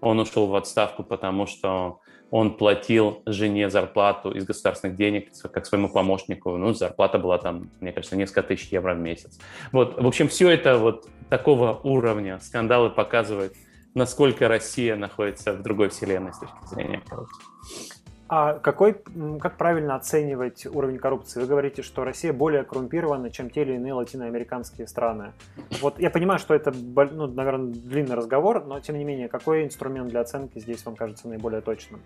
[0.00, 5.88] Он ушел в отставку, потому что он платил жене зарплату из государственных денег, как своему
[5.88, 6.56] помощнику.
[6.56, 9.38] Ну, зарплата была там, мне кажется, несколько тысяч евро в месяц.
[9.72, 13.54] Вот, в общем, все это вот такого уровня скандалы показывают,
[13.94, 17.44] насколько Россия находится в другой вселенной с точки зрения коррупции.
[18.28, 18.96] А какой,
[19.40, 21.40] как правильно оценивать уровень коррупции?
[21.40, 25.32] Вы говорите, что Россия более коррумпирована, чем те или иные латиноамериканские страны.
[25.80, 30.08] Вот я понимаю, что это, ну, наверное, длинный разговор, но тем не менее, какой инструмент
[30.08, 32.00] для оценки здесь вам кажется наиболее точным?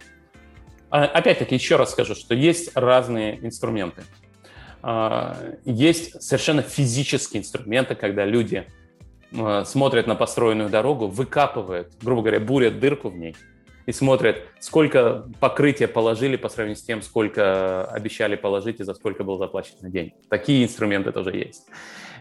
[0.91, 4.03] А, опять-таки, еще раз скажу, что есть разные инструменты.
[4.83, 8.67] А, есть совершенно физические инструменты, когда люди
[9.65, 13.37] смотрят на построенную дорогу, выкапывают, грубо говоря, бурят дырку в ней–
[13.91, 19.25] и смотрят, сколько покрытия положили по сравнению с тем, сколько обещали положить и за сколько
[19.25, 20.13] был заплачен день.
[20.29, 21.67] Такие инструменты тоже есть.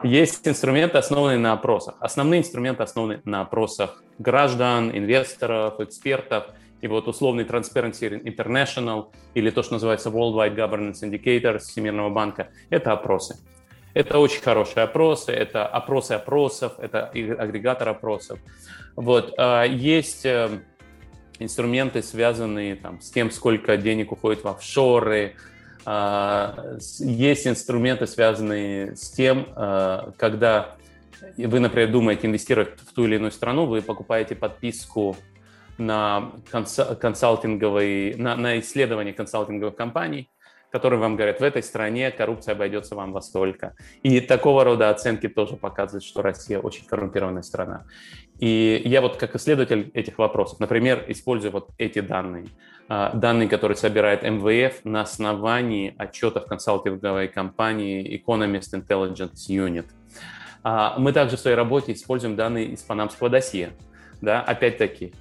[0.02, 1.94] Есть инструменты, основанные на опросах.
[2.00, 6.46] Основные инструменты основаны на опросах граждан, инвесторов, экспертов.
[6.82, 12.94] И вот условный Transparency International или то, что называется Worldwide Governance Indicators Всемирного банка, это
[12.94, 13.38] опросы.
[13.94, 18.40] Это очень хорошие опросы, это опросы опросов, это агрегатор опросов.
[18.96, 19.34] Вот.
[19.38, 20.62] А, есть э,
[21.40, 25.36] инструменты, связанные там, с тем, сколько денег уходит в офшоры.
[25.86, 30.76] А, есть инструменты, связанные с тем, а, когда
[31.38, 35.16] вы, например, думаете инвестировать в ту или иную страну, вы покупаете подписку
[35.78, 40.30] на консалтинговые, на, на исследование консалтинговых компаний,
[40.72, 43.76] которые вам говорят, в этой стране коррупция обойдется вам во столько.
[44.04, 47.86] И такого рода оценки тоже показывают, что Россия очень коррумпированная страна.
[48.40, 52.48] И я вот как исследователь этих вопросов, например, использую вот эти данные.
[52.88, 59.86] А, данные, которые собирает МВФ на основании отчетов консалтинговой компании Economist Intelligence Unit.
[60.64, 63.72] А, мы также в своей работе используем данные из панамского досье.
[64.22, 65.14] Да, опять-таки,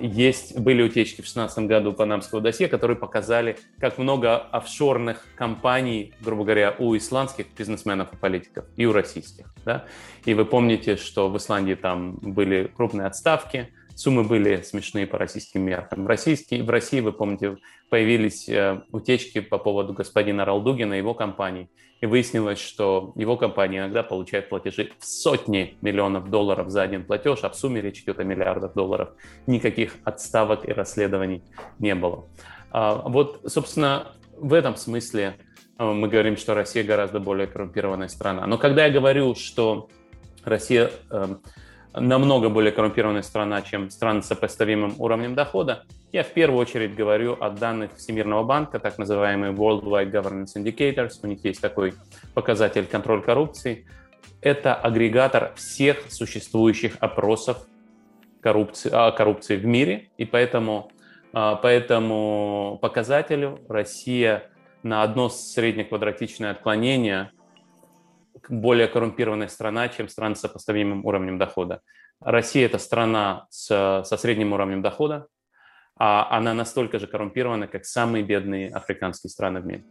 [0.00, 6.44] есть, были утечки в 2016 году панамского досье, которые показали, как много офшорных компаний, грубо
[6.44, 9.52] говоря, у исландских бизнесменов и политиков и у российских.
[9.64, 9.84] Да?
[10.24, 15.62] И вы помните, что в Исландии там были крупные отставки, суммы были смешные по российским
[15.62, 16.04] меркам.
[16.04, 17.56] В, российский, в России, вы помните,
[17.88, 21.68] появились э, утечки по поводу господина Ралдугина и его компании–
[22.00, 27.40] и выяснилось, что его компания иногда получает платежи в сотни миллионов долларов за один платеж,
[27.42, 29.10] а в сумме речь идет о миллиардах долларов.
[29.46, 31.42] Никаких отставок и расследований
[31.78, 32.26] не было.
[32.70, 35.36] А, вот, собственно, в этом смысле
[35.78, 38.46] а, мы говорим, что Россия гораздо более коррумпированная страна.
[38.46, 39.88] Но когда я говорю, что
[40.44, 41.40] Россия эм,
[41.96, 47.36] намного более коррумпированная страна, чем страны с сопоставимым уровнем дохода, Я в первую очередь говорю
[47.40, 51.12] о данных Всемирного банка, так называемые Worldwide Governance Indicators.
[51.22, 51.94] У них есть такой
[52.34, 53.86] показатель контроль коррупции.
[54.40, 57.66] Это агрегатор всех существующих опросов
[58.40, 60.90] коррупции, о коррупции в мире, и поэтому
[61.32, 64.50] а, по этому показателю Россия
[64.82, 67.30] на одно среднеквадратичное отклонение
[68.50, 71.80] более коррумпированная страна, чем страны с сопоставимым уровнем дохода.
[72.20, 75.26] Россия– это страна с, со средним уровнем дохода,
[75.96, 79.84] а она настолько же коррумпирована, как самые бедные африканские страны в мире.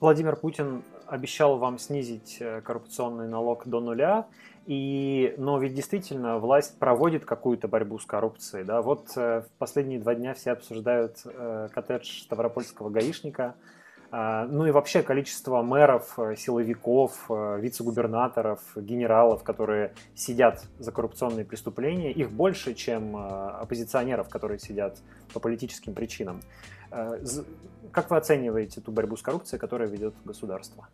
[0.00, 4.26] Владимир Путин обещал вам снизить э, коррупционный налог до нуля,
[4.66, 8.64] и, но ведь действительно власть проводит какую-то борьбу с коррупцией.
[8.64, 8.80] Да?
[8.82, 13.54] Вот э, в последние два дня все обсуждают э, коттедж Ставропольского гаишника,
[14.12, 22.12] ну и вообще количество мэров, э, силовиков, э, вице-губернаторов, генералов, которые сидят за коррупционные преступления,
[22.12, 24.98] их больше, чем оппозиционеров, которые сидят
[25.32, 26.42] по политическим причинам.
[27.90, 30.88] Как вы оцениваете ту борьбу с коррупцией, которая ведет государство?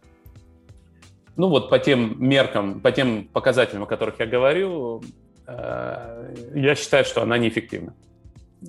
[1.37, 5.03] Ну вот по тем меркам, по тем показателям, о которых я говорю,
[5.47, 7.95] э, я считаю, что она неэффективна.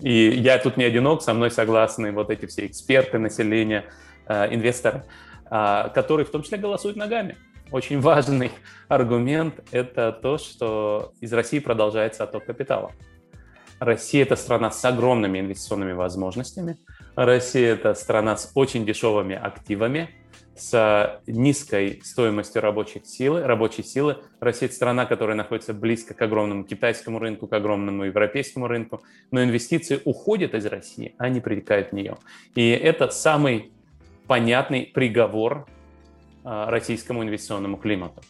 [0.02, 4.09] И я тут не одинок, со мной согласны вот эти все эксперты, население, э,
[4.52, 5.04] инвесторы,
[5.50, 7.38] э, которые в том числе голосуют ногами.
[7.72, 8.52] Очень важный
[8.88, 12.92] аргумент– это то, что из России продолжается отток капитала.
[13.80, 16.78] Россия– это страна с огромными инвестиционными возможностями.
[17.16, 20.10] Россия– это страна с очень дешевыми активами–
[20.60, 24.18] с низкой стоимостью рабочей силы, рабочей силы.
[24.40, 29.02] Россия– это страна, которая находится близко к огромному китайскому рынку, к огромному европейскому рынку,
[29.32, 32.18] но инвестиции уходят из России, а не притекают в нее.
[32.56, 33.72] И это самый
[34.30, 35.66] понятный приговор
[36.44, 38.22] а, российскому инвестиционному климату.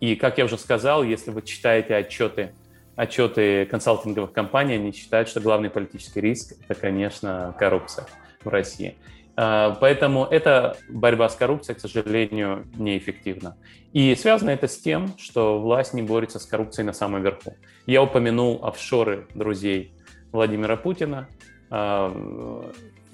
[0.00, 2.54] И, как я уже сказал, если вы читаете отчеты,
[2.96, 8.06] отчеты консалтинговых компаний, они считают, что главный политический риск– это, конечно, коррупция
[8.42, 8.96] в России.
[9.36, 13.58] А, поэтому эта борьба с коррупцией, к сожалению, неэффективна.
[13.92, 17.54] И связано это с тем, что власть не борется с коррупцией на самом верху.
[17.84, 19.92] Я упомянул офшоры друзей
[20.32, 21.28] Владимира Путина.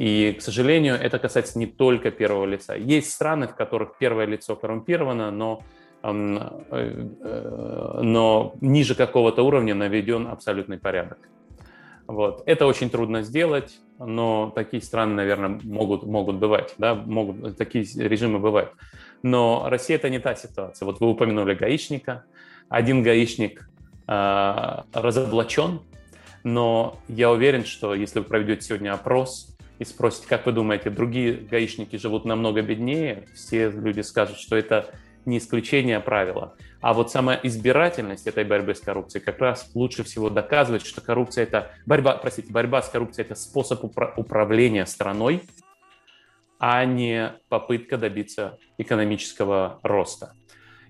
[0.02, 2.74] И, к сожалению, это касается не только первого лица.
[2.74, 5.62] Есть страны, в которых первое лицо коррумпировано, но,
[6.02, 11.18] э, э, но ниже какого-то уровня наведен абсолютный порядок.
[12.08, 12.42] Вот.
[12.46, 18.40] Это очень трудно сделать, но такие страны, наверное, могут, могут бывать, да, могут, такие режимы
[18.40, 18.72] бывают.
[19.22, 20.84] Но Россия– это не та ситуация.
[20.84, 22.24] Вот вы упомянули гаишника.
[22.68, 23.70] Один гаишник
[24.08, 25.80] э, разоблачен,
[26.42, 29.51] но я уверен, что если вы проведете сегодня опрос
[29.82, 34.94] и спросите, как вы думаете, другие гаишники живут намного беднее, все люди скажут, что это
[35.24, 36.54] не исключение, а правило.
[36.80, 41.42] А вот сама избирательность этой борьбы с коррупцией как раз лучше всего доказывает, что коррупция
[41.42, 45.42] это борьба, простите, борьба с коррупцией это способ упра- управления страной,
[46.60, 50.32] а не попытка добиться экономического роста.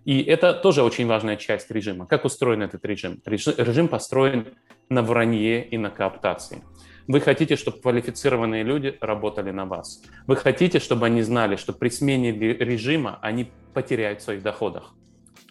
[0.04, 2.06] И это тоже очень важная часть режима.
[2.06, 3.22] Как устроен этот режим?
[3.24, 4.48] Режим построен
[4.90, 6.62] на вранье и на кооптации.
[7.08, 10.02] Вы хотите, чтобы квалифицированные люди работали на вас.
[10.26, 14.94] Вы хотите, чтобы они знали, что при смене режима они потеряют в своих доходах.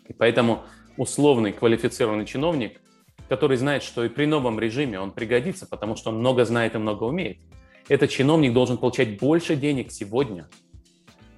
[0.08, 0.64] И поэтому
[0.98, 2.82] условный квалифицированный чиновник,
[3.28, 6.78] который знает, что и при новом режиме он пригодится, потому что он много знает и
[6.78, 7.38] много умеет,
[7.88, 10.48] этот чиновник должен получать больше денег сегодня,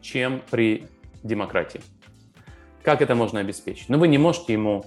[0.01, 0.88] чем при
[1.24, 1.82] демократии.
[2.84, 3.89] Как это можно обеспечить?
[3.89, 4.86] Ну, вы не можете ему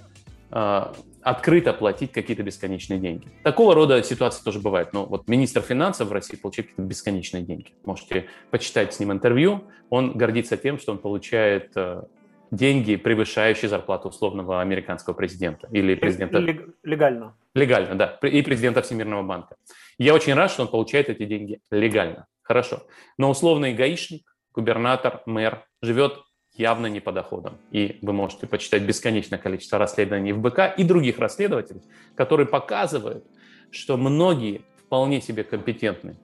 [0.51, 0.93] э,
[1.27, 3.27] открыто платить какие-то бесконечные деньги.
[3.43, 4.93] Такого рода ситуации тоже бывают.
[4.93, 7.73] Но вот министр финансов в России получает какие-то бесконечные деньги.
[7.85, 9.65] Можете почитать с ним интервью.
[9.91, 12.05] Он гордится тем, что он получает э,
[12.53, 16.39] деньги, превышающие зарплату условного американского президента или президента...
[16.85, 17.37] Легально.
[17.55, 18.19] Легально, да.
[18.23, 19.57] И президента Всемирного банка.
[19.99, 22.27] Я очень рад, что он получает эти деньги легально.
[22.43, 22.85] Хорошо.
[23.19, 26.21] Но условный гаишник, губернатор, мэр живет
[26.59, 27.59] явно не по доходам.
[27.71, 31.83] И вы можете почитать бесконечное количество расследований в БК и других расследователей,
[32.15, 33.25] которые показывают,
[33.71, 36.17] что многие вполне себе компетентные,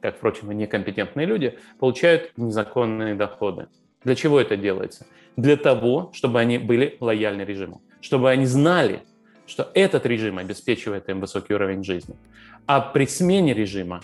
[0.00, 3.68] как, впрочем, и некомпетентные люди, получают незаконные доходы.
[4.04, 5.06] Для чего это делается?
[5.36, 9.02] Для того, чтобы они были лояльны режиму, чтобы они знали,
[9.46, 12.16] что этот режим обеспечивает им высокий уровень жизни.
[12.66, 14.00] А при смене режима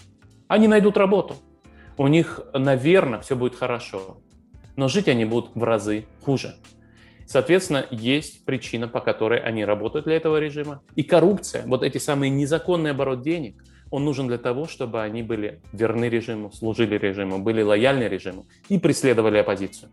[0.49, 1.37] они найдут работу.
[1.97, 4.19] У них, наверное, все будет хорошо
[4.77, 6.57] но жить они будут в разы хуже.
[7.27, 10.83] Соответственно, есть причина, по которой они работают для этого режима.
[10.95, 15.61] И коррупция, вот эти самые незаконный оборот денег, он нужен для того, чтобы они были
[15.73, 19.91] верны режиму, служили режиму, были лояльны режиму и преследовали оппозицию.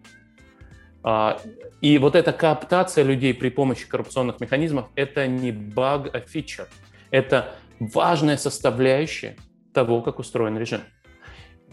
[1.03, 1.39] А,
[1.81, 6.67] и вот эта кооптация людей при помощи коррупционных механизмов– это не баг, а фичер.
[7.11, 9.35] Это важная составляющая
[9.73, 10.81] того, как устроен режим.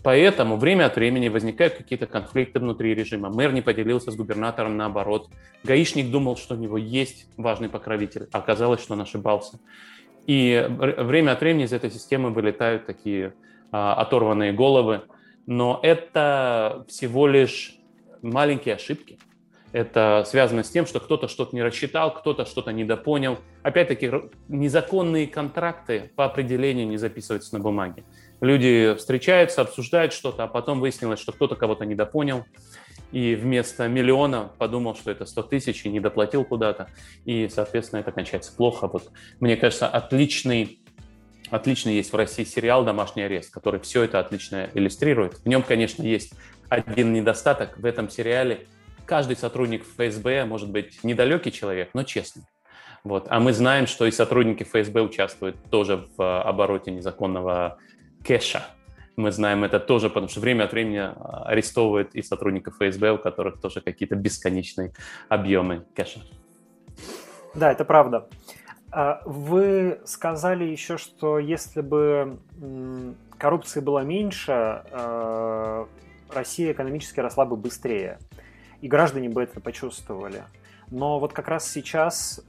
[0.02, 3.28] Поэтому время от времени возникают какие-то конфликты внутри режима.
[3.28, 5.28] Мэр не поделился с губернатором наоборот.
[5.62, 8.28] Гаишник думал, что у него есть важный покровитель.
[8.32, 9.60] Оказалось, что он ошибался.
[10.26, 13.34] И время от времени из этой системы вылетают такие
[13.72, 15.02] а, оторванные головы.
[15.46, 17.76] Но это всего лишь
[18.22, 19.18] маленькие ошибки.
[19.72, 23.38] Это связано с тем, что кто-то что-то не рассчитал, кто-то что-то недопонял.
[23.62, 24.10] Опять-таки,
[24.48, 28.04] незаконные контракты по определению не записываются на бумаге.
[28.40, 32.44] Люди встречаются, обсуждают что-то, а потом выяснилось, что кто-то кого-то недопонял,
[33.12, 36.88] и вместо миллиона подумал, что это 100 тысяч, и не доплатил куда-то,
[37.24, 38.88] и, соответственно, это кончается плохо.
[38.88, 39.10] Вот,
[39.40, 40.80] мне кажется, отличный,
[41.50, 45.34] отличный есть в России сериал «Домашний арест», который все это отлично иллюстрирует.
[45.34, 46.32] В нем, конечно, есть
[46.68, 47.78] один недостаток.
[47.78, 48.66] В этом сериале
[49.04, 52.44] каждый сотрудник ФСБ может быть недалекий человек, но честный.
[53.02, 53.26] Вот.
[53.28, 57.78] А мы знаем, что и сотрудники ФСБ участвуют тоже в э, обороте незаконного
[58.24, 58.64] кэша.
[59.16, 63.18] Мы знаем это тоже, потому что время от времени а, арестовывают и сотрудников ФСБ, у
[63.18, 64.92] которых тоже какие-то бесконечные
[65.28, 66.20] объемы кэша.
[67.54, 68.28] Да, это правда.
[68.92, 72.38] А, вы сказали еще, что если бы
[73.38, 75.86] коррупции было меньше, а,
[76.32, 78.18] Россия экономически росла бы быстрее,
[78.80, 80.44] и граждане бы это почувствовали.
[80.90, 82.42] Но вот как раз сейчас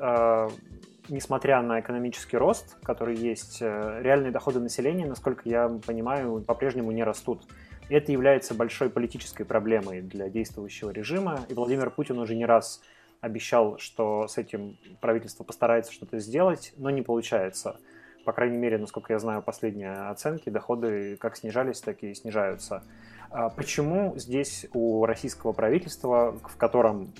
[1.12, 7.04] несмотря на экономический рост, который есть, э, реальные доходы населения, насколько я понимаю, по-прежнему не
[7.04, 7.44] растут.
[7.90, 11.42] Это является большой политической проблемой для действующего режима.
[11.50, 12.82] И Владимир Путин уже не раз
[13.20, 17.76] обещал, что с этим правительство постарается что-то сделать, но не получается.
[18.24, 22.84] По крайней мере, насколько я знаю, последние оценки, доходы как снижались, так и снижаются.
[23.30, 27.14] А почему здесь у российского правительства, в котором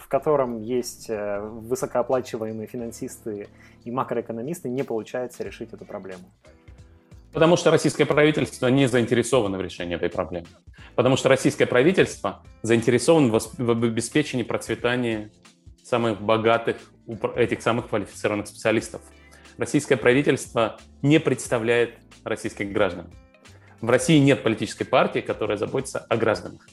[0.00, 3.48] в котором есть э, высокооплачиваемые финансисты
[3.84, 6.24] и макроэкономисты, не получается решить эту проблему?
[7.32, 10.48] Потому что российское правительство не заинтересовано в решении этой проблемы.
[10.96, 15.30] Потому что российское правительство заинтересовано в обеспечении процветания
[15.84, 16.76] самых богатых,
[17.36, 19.02] этих самых квалифицированных специалистов.
[19.58, 23.12] Российское правительство не представляет российских граждан.
[23.80, 26.66] В России нет политической партии, которая заботится о гражданах.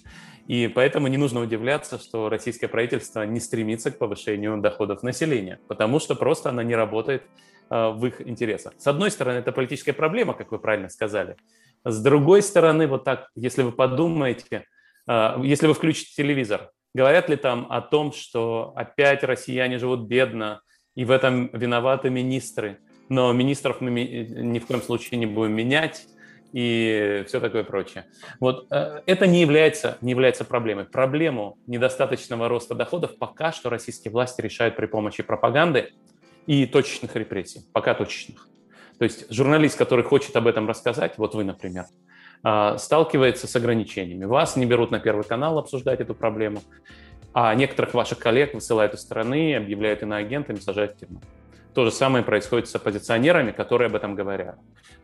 [0.48, 6.00] И поэтому не нужно удивляться, что российское правительство не стремится к повышению доходов населения, потому
[6.00, 7.24] что просто она не работает
[7.70, 8.74] э, в их интересах.
[8.78, 11.36] С одной стороны, это политическая проблема, как вы правильно сказали.
[11.84, 14.64] С другой стороны, вот так, если вы подумаете,
[15.08, 20.62] э, если вы включите телевизор, говорят ли там о том, что опять россияне живут бедно,
[20.96, 22.80] и в этом виноваты министры,
[23.10, 26.08] но министров мы ни в коем случае не будем менять,
[26.54, 28.06] и все такое прочее.
[28.40, 30.86] Вот э, это не является, не является проблемой.
[30.86, 35.94] Проблему недостаточного роста доходов пока что российские власти решают при помощи пропаганды
[36.46, 38.48] и точечных репрессий, пока точечных.
[38.98, 41.86] То есть журналист, который хочет об этом рассказать, вот вы, например,
[42.44, 44.26] э, сталкивается с ограничениями.
[44.26, 46.62] Вас не берут на Первый канал обсуждать эту проблему,
[47.34, 51.22] а некоторых ваших коллег высылают из страны, объявляют иноагентами, сажают в тюрьму.
[51.78, 54.58] То же самое происходит с оппозиционерами, которые об этом говорят.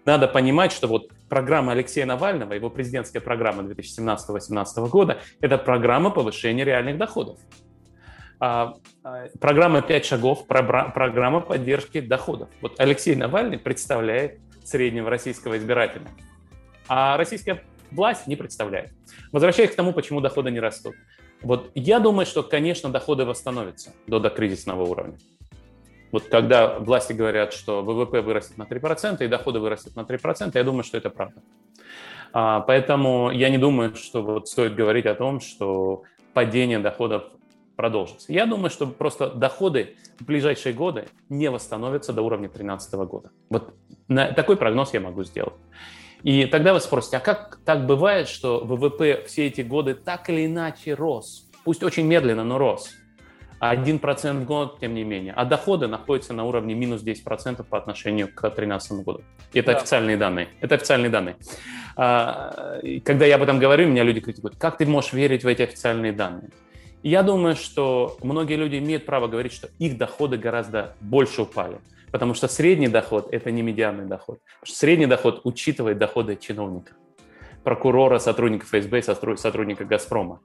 [0.05, 6.63] Надо понимать, что вот программа Алексея Навального, его президентская программа 2017-2018 года, это программа повышения
[6.63, 7.37] реальных доходов.
[8.39, 12.49] А, а, программа «Пять шагов», программа поддержки доходов.
[12.59, 16.07] Вот Алексей Навальный представляет среднего российского избирателя,
[16.87, 17.61] а российская
[17.91, 18.89] власть не представляет.
[19.31, 20.95] Возвращаясь к тому, почему доходы не растут.
[21.43, 25.19] Вот я думаю, что, конечно, доходы восстановятся до докризисного уровня.
[26.13, 30.63] Вот когда власти говорят, что ВВП вырастет на 3% и доходы вырастут на 3%, я
[30.63, 31.41] думаю, что это правда.
[32.31, 36.03] А, поэтому я не думаю, что вот стоит говорить о том, что
[36.35, 37.23] падение доходов
[37.75, 38.31] продолжится.
[38.31, 43.31] Я думаю, что просто доходы в ближайшие годы не восстановятся до уровня 2013 года.
[43.49, 43.73] Вот
[44.07, 45.55] на, такой прогноз я могу сделать.
[46.21, 50.45] И тогда вы спросите, а как так бывает, что ВВП все эти годы так или
[50.45, 51.49] иначе рос?
[51.63, 52.91] Пусть очень медленно, но рос.
[53.71, 55.33] 1% в год, тем не менее.
[55.33, 59.21] А доходы находятся на уровне минус 10% по отношению к 2013 году.
[59.53, 59.77] Это да.
[59.77, 60.47] официальные данные.
[60.59, 61.35] Это официальные данные.
[61.95, 64.57] А, когда я об этом говорю, меня люди критикуют.
[64.57, 66.49] Как ты можешь верить в эти официальные данные?
[67.03, 71.77] Я думаю, что многие люди имеют право говорить, что их доходы гораздо больше упали.
[72.11, 74.39] Потому что средний доход– это не медианный доход.
[74.63, 76.93] Средний доход учитывает доходы чиновника,
[77.63, 80.39] прокурора, сотрудника ФСБ, сотрудника «Газпрома».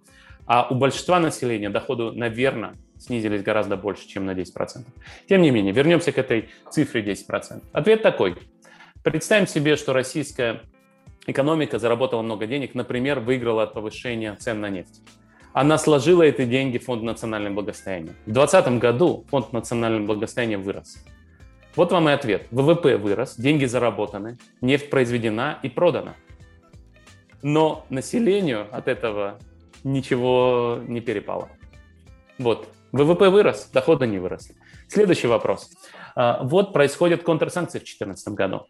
[0.47, 4.85] А у большинства населения доходы, наверное, снизились гораздо больше, чем на 10%.
[5.29, 7.63] Тем не менее, вернемся к этой цифре 10%.
[7.73, 8.37] Ответ такой.
[9.03, 10.63] Представим себе, что российская
[11.27, 15.01] экономика заработала много денег, например, выиграла от повышения цен на нефть.
[15.53, 18.15] Она сложила эти деньги в Фонд национального благосостояния.
[18.27, 21.05] В 2020 году Фонд национального благосостояния вырос.
[21.75, 22.47] Вот вам и ответ.
[22.51, 26.15] ВВП вырос, деньги заработаны, нефть произведена и продана.
[27.43, 29.39] Но населению от этого
[29.85, 31.49] ничего не перепало.
[32.39, 32.69] Вот.
[32.93, 34.55] ВВП вырос, доходы не выросли.
[34.89, 35.71] Следующий вопрос.
[36.15, 38.67] А, вот происходят контрсанкции в 2014 году.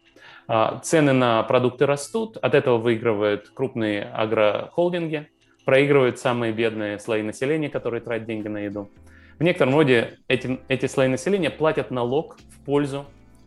[0.47, 5.29] А, цены на продукты растут, от этого выигрывают крупные агрохолдинги,
[5.65, 8.89] проигрывают самые бедные слои населения, которые тратят деньги на еду.
[9.37, 13.05] В некотором роде эти, эти слои населения платят налог в пользу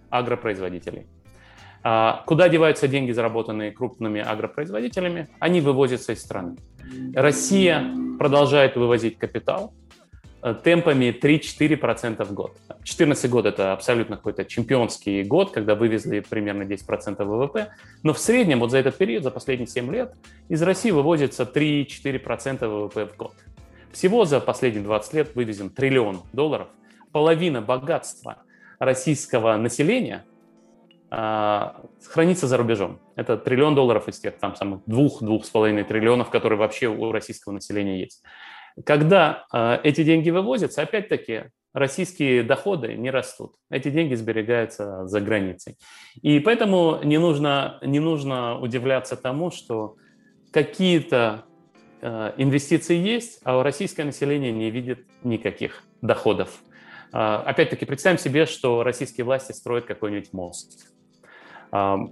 [0.09, 1.07] агропроизводителей.
[1.85, 5.29] А, куда деваются деньги, заработанные крупными агропроизводителями?
[5.41, 6.57] Они вывозятся из страны.
[7.14, 7.85] Россия
[8.18, 9.75] продолжает вывозить капитал,
[10.43, 12.57] темпами 3-4% в год.
[12.68, 17.72] 2014 год– это абсолютно какой-то чемпионский год, когда вывезли примерно 10% ВВП,
[18.03, 20.14] но в среднем вот за этот период, за последние 7 лет,
[20.49, 23.34] из России вывозится 3-4% ВВП в год.
[23.93, 26.68] Всего за последние 20 лет вывезен триллион долларов.
[27.12, 28.38] Половина богатства
[28.78, 30.24] российского населения
[31.11, 32.99] а, хранится за рубежом.
[33.16, 37.53] Это триллион долларов из тех там самых двух-двух с половиной триллионов, которые вообще у российского
[37.53, 38.22] населения есть.
[38.85, 43.55] Когда э, эти деньги вывозятся, опять-таки, российские доходы не растут.
[43.70, 45.77] Эти деньги сберегаются за границей.
[46.20, 49.97] И поэтому не нужно, не нужно удивляться тому, что
[50.53, 51.45] какие-то
[52.01, 56.62] э, инвестиции есть, а российское население не видит никаких доходов.
[57.12, 60.89] Э, опять-таки, представим себе, что российские власти строят какой-нибудь мост.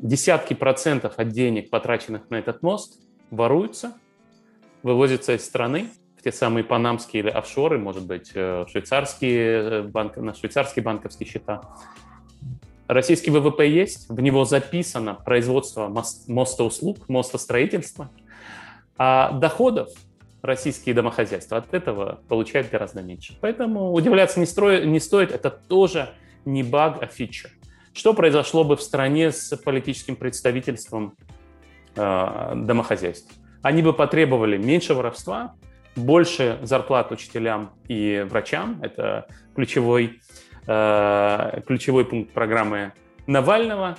[0.01, 2.99] Десятки процентов от денег, потраченных на этот мост,
[3.31, 3.93] воруются,
[4.83, 5.91] вывозятся из страны,
[6.21, 11.27] в те самые панамские или офшоры, может быть, э, швейцарские э, банк, на швейцарские банковские
[11.27, 11.63] счета.
[12.89, 18.11] Российский ВВП есть, в него записано производство мост, мостоуслуг, мостостроительства,
[18.99, 19.89] а доходов
[20.43, 23.39] российские домохозяйства от этого получают гораздо меньше.
[23.41, 26.11] Поэтому удивляться не, строит, не стоит, это тоже
[26.45, 27.49] не баг, а фича.
[27.95, 31.15] Что произошло бы в стране с политическим представительством
[31.97, 33.33] э, домохозяйств?
[33.63, 35.55] Они бы потребовали меньше воровства,
[35.97, 38.79] больше зарплат учителям и врачам.
[38.83, 40.21] Это ключевой,
[40.67, 42.93] э, ключевой пункт программы
[43.27, 43.97] Навального.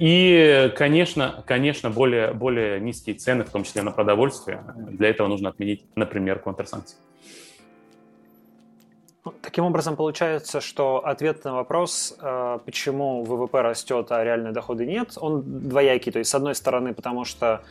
[0.00, 4.64] И, конечно, конечно более, более низкие цены, в том числе на продовольствие.
[4.76, 6.98] Для этого нужно отменить, например, контрсанкции.
[9.24, 14.86] Ну, таким образом, получается, что ответ на вопрос, э, почему ВВП растет, а реальные доходы
[14.86, 16.12] нет, он двоякий.
[16.12, 17.62] То есть, с одной стороны, потому что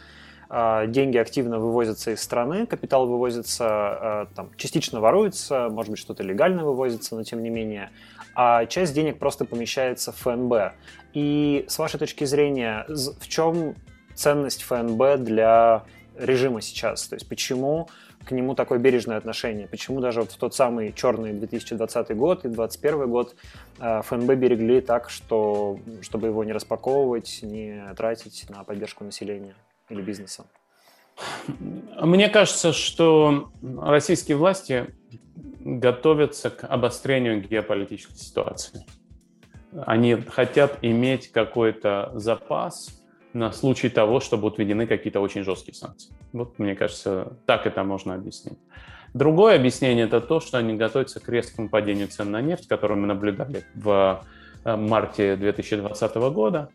[0.88, 6.64] деньги активно вывозятся из страны, капитал вывозится, а, там, частично воруется, может быть, что-то легально
[6.64, 7.90] вывозится, но тем не менее,
[8.36, 10.74] а часть денег просто помещается в ФНБ.
[11.14, 13.76] И с вашей точки зрения, в чем
[14.14, 15.84] ценность ФНБ для
[16.18, 17.06] режима сейчас?
[17.08, 17.90] То есть почему
[18.24, 19.68] к нему такое бережное отношение?
[19.68, 23.36] Почему даже вот в тот самый черный 2020 год и 2021 год
[23.80, 29.56] а, ФНБ берегли так, что, чтобы его не распаковывать, не тратить на поддержку населения?
[29.90, 30.46] Или бизнеса?
[32.00, 34.94] Мне кажется, что российские власти
[35.60, 38.86] готовятся к обострению геополитической ситуации.
[39.86, 43.02] Они хотят иметь какой-то запас
[43.34, 46.16] на случай того, что будут введены какие-то очень жесткие санкции.
[46.32, 48.60] Вот, мне кажется, так это можно объяснить.
[49.14, 53.08] Другое объяснение– это то, что они готовятся к резкому падению цен на нефть, которое мы
[53.08, 54.26] наблюдали в
[54.66, 56.70] э, марте 2020 года.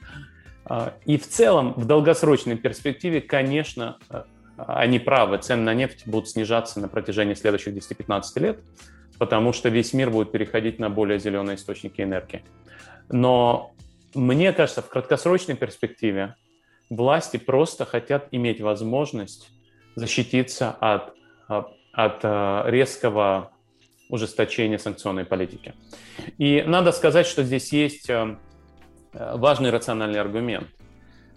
[0.64, 4.22] А, и в целом, в долгосрочной перспективе, конечно, э,
[4.56, 8.60] они правы, цены на нефть будут снижаться на протяжении следующих 10-15 лет,
[9.18, 12.44] потому что весь мир будет переходить на более зеленые источники энергии.
[13.08, 13.72] Но
[14.14, 16.36] мне кажется, в краткосрочной перспективе
[16.88, 19.50] власти просто хотят иметь возможность
[19.94, 21.14] защититься от,
[21.48, 23.50] э, от э, резкого
[24.08, 25.74] ужесточения санкционной политики.
[26.36, 28.36] И надо сказать, что здесь есть Э,
[29.12, 30.68] важный рациональный аргумент.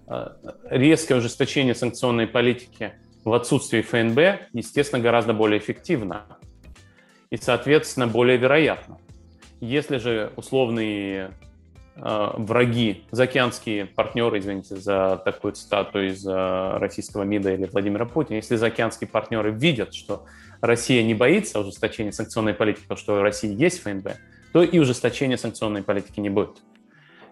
[0.07, 0.29] Э,
[0.69, 2.93] резкое ужесточение санкционной политики
[3.23, 6.25] в отсутствии ФНБ, естественно, гораздо более эффективно
[7.29, 8.97] и, соответственно, более вероятно.
[9.61, 11.31] Если же условные
[11.95, 18.35] э, враги, заокеанские партнеры, извините за такую цитату из э, российского МИДа или Владимира Путина,
[18.35, 20.25] если заокеанские партнеры видят, что
[20.59, 24.09] Россия не боится ужесточения санкционной политики, потому что у России есть ФНБ,
[24.51, 26.57] то и ужесточения санкционной политики не будет.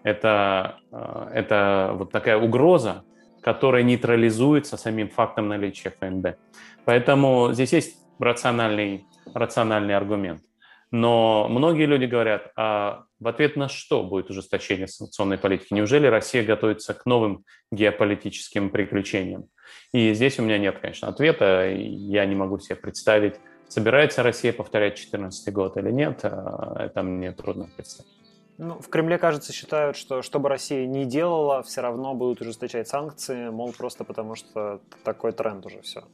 [0.02, 3.04] Это, э, это вот такая угроза,
[3.40, 6.36] которая нейтрализуется самим фактом наличия ФНБ.
[6.84, 10.42] Поэтому здесь есть рациональный, рациональный аргумент.
[10.90, 15.72] Но многие люди говорят, а в ответ на что будет ужесточение санкционной политики?
[15.72, 19.46] Неужели Россия готовится к новым геополитическим приключениям?
[19.92, 21.70] И здесь у меня нет, конечно, ответа.
[21.70, 23.36] Я не могу себе представить
[23.72, 28.21] Собирается Россия повторять 2014 год или нет, это мне трудно представить.
[28.58, 32.88] Ну, в Кремле, кажется, считают, что что бы Россия ни делала, все равно будут ужесточать
[32.88, 36.04] санкции, мол, просто потому что такой тренд уже все.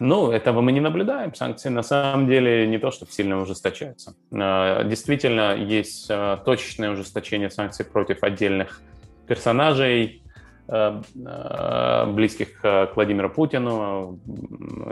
[0.00, 1.34] Ну, этого мы не наблюдаем.
[1.34, 4.14] Санкции на самом деле не то, чтобы сильно ужесточаются.
[4.32, 8.80] А, действительно, есть а, точечное ужесточение санкций против отдельных
[9.26, 10.22] персонажей,
[10.68, 14.18] а, близких к Владимиру Путину,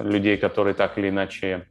[0.02, 1.66] людей, которые так или иначе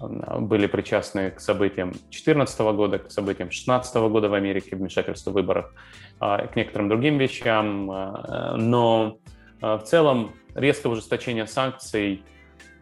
[0.00, 5.74] были причастны к событиям 2014 года, к событиям 2016 года в Америке, вмешательству в выборах,
[6.18, 7.86] к некоторым другим вещам.
[7.86, 9.18] Но
[9.60, 12.22] в целом резкое ужесточение санкций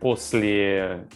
[0.00, 1.08] после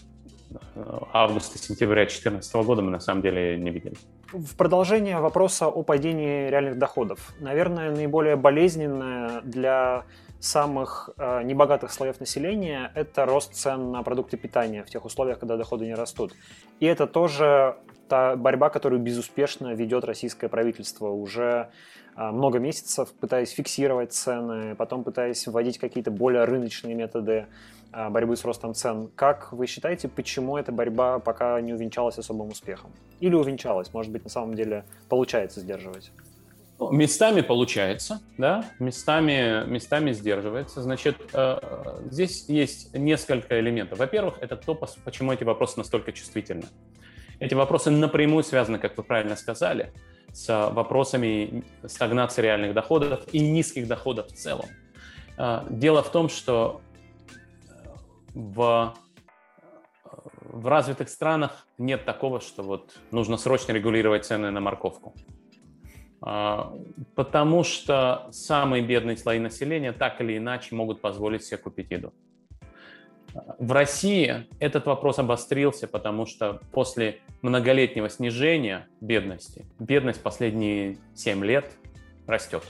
[1.12, 3.96] августа-сентября 2014 года мы на самом деле не видели.
[4.32, 7.32] В продолжение вопроса о падении реальных доходов.
[7.40, 10.04] Наверное, наиболее болезненное для
[10.42, 15.56] самых э, небогатых слоев населения это рост цен на продукты питания в тех условиях, когда
[15.56, 16.32] доходы не растут.
[16.80, 17.76] И это тоже
[18.08, 21.70] та борьба, которую безуспешно ведет российское правительство уже
[22.16, 27.46] э, много месяцев, пытаясь фиксировать цены, потом пытаясь вводить какие-то более рыночные методы
[27.92, 29.10] а, борьбы с ростом цен.
[29.14, 32.90] Как вы считаете, почему эта борьба пока не увенчалась особым успехом?
[33.20, 33.92] Или увенчалась?
[33.92, 36.10] Может быть, на самом деле получается сдерживать?
[36.90, 40.82] Местами получается, да, местами, местами сдерживается.
[40.82, 41.58] Значит, э,
[42.10, 43.98] здесь есть несколько элементов.
[43.98, 46.64] Во-первых, это то, почему эти вопросы настолько чувствительны.
[47.40, 49.92] Эти вопросы напрямую связаны, как вы правильно сказали,
[50.32, 54.66] с вопросами стагнации реальных доходов и низких доходов в целом.
[55.38, 56.80] Э, дело в том, что
[58.34, 58.94] в,
[60.40, 65.14] в развитых странах нет такого, что вот нужно срочно регулировать цены на морковку.
[66.24, 66.72] А,
[67.16, 72.12] потому что самые бедные слои населения так или иначе могут позволить себе купить еду.
[73.58, 81.72] В России этот вопрос обострился, потому что после многолетнего снижения бедности, бедность последние 7 лет
[82.26, 82.62] растет.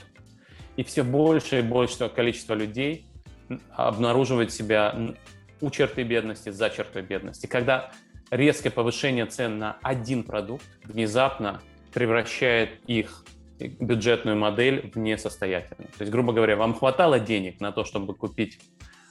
[0.75, 3.05] И все больше и больше количество людей
[3.75, 4.95] обнаруживает себя
[5.61, 7.45] у черты бедности, за чертой бедности.
[7.45, 7.91] Когда
[8.31, 11.61] резкое повышение цен на один продукт внезапно
[11.93, 13.23] превращает их
[13.59, 15.89] бюджетную модель в несостоятельную.
[15.91, 18.59] То есть, грубо говоря, вам хватало денег на то, чтобы купить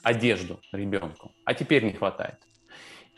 [0.03, 2.37] одежду ребенку, а теперь не хватает.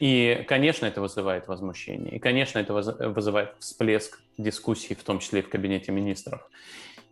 [0.00, 2.16] И, конечно, это вызывает возмущение.
[2.16, 6.48] И, конечно, это вызывает всплеск дискуссий, в том числе и в кабинете министров.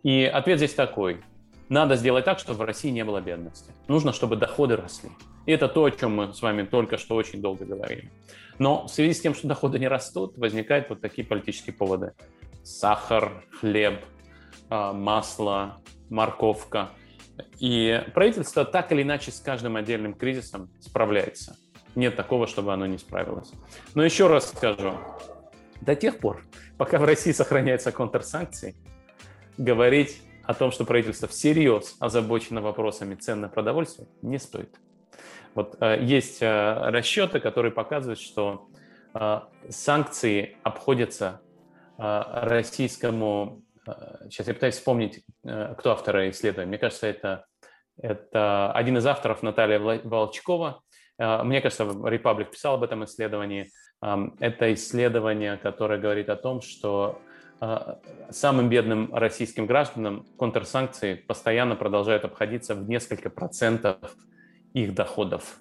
[0.03, 1.21] И ответ здесь такой.
[1.69, 3.71] Надо сделать так, чтобы в России не было бедности.
[3.87, 5.09] Нужно, чтобы доходы росли.
[5.45, 8.11] И это то, о чем мы с вами только что очень долго говорили.
[8.59, 12.13] Но в связи с тем, что доходы не растут, возникают вот такие политические поводы.
[12.63, 14.03] Сахар, хлеб,
[14.69, 16.91] а, масло, морковка.
[17.59, 21.57] И правительство так или иначе с каждым отдельным кризисом справляется.
[21.95, 23.51] Нет такого, чтобы оно не справилось.
[23.95, 24.97] Но еще раз скажу,
[25.81, 26.43] до тех пор,
[26.77, 28.75] пока в России сохраняются контрсанкции,
[29.57, 34.75] говорить о том, что правительство всерьез озабочено вопросами цен на продовольствие, не стоит.
[35.55, 38.67] Вот э, есть э, расчеты, которые показывают, что
[39.13, 39.39] э,
[39.69, 41.41] санкции обходятся
[41.97, 43.61] российскому...
[44.29, 46.69] Сейчас я пытаюсь вспомнить, кто автор исследования.
[46.69, 47.45] Мне кажется, это,
[47.97, 50.81] это один из авторов Наталья Волчкова.
[51.17, 53.69] Мне кажется, Republic писал об этом исследовании.
[54.01, 57.21] Это исследование, которое говорит о том, что
[58.29, 63.97] самым бедным российским гражданам контрсанкции постоянно продолжают обходиться в несколько процентов
[64.73, 65.57] их доходов,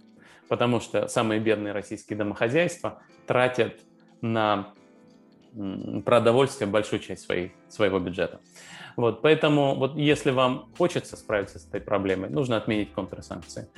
[0.49, 3.79] потому что самые бедные российские домохозяйства тратят
[4.21, 4.75] на
[6.05, 8.41] продовольствие большую часть своей, своего бюджета.
[8.97, 13.69] Вот, поэтому вот если вам хочется справиться с этой проблемой, нужно отменить контрсанкции.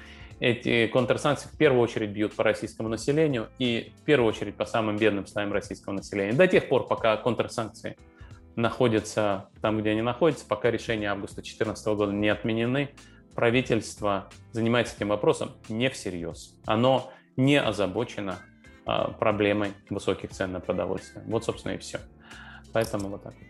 [0.41, 4.97] Эти контрсанкции в первую очередь бьют по российскому населению и в первую очередь по самым
[4.97, 6.33] бедным слоям российского населения.
[6.33, 7.97] До тех пор, пока контрсанкции
[8.57, 12.91] находятся там, где они находятся, пока решения августа 2014 года не отменены,
[13.35, 16.57] правительство занимается этим вопросом не всерьез.
[16.67, 18.39] Оно не озабочено
[18.85, 21.25] проблемой высоких цен на продовольствие.
[21.27, 21.99] Вот, собственно, и все.
[22.73, 23.49] Поэтому вот так вот.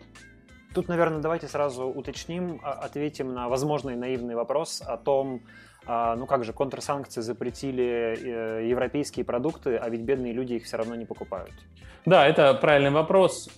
[0.73, 5.41] Тут, наверное, давайте сразу уточним, а, ответим на возможный наивный вопрос о том,
[5.85, 8.17] а, ну как же, контрсанкции запретили
[8.63, 11.53] э, европейские продукты, а ведь бедные люди их все равно не покупают.
[12.05, 13.49] Да, это правильный вопрос.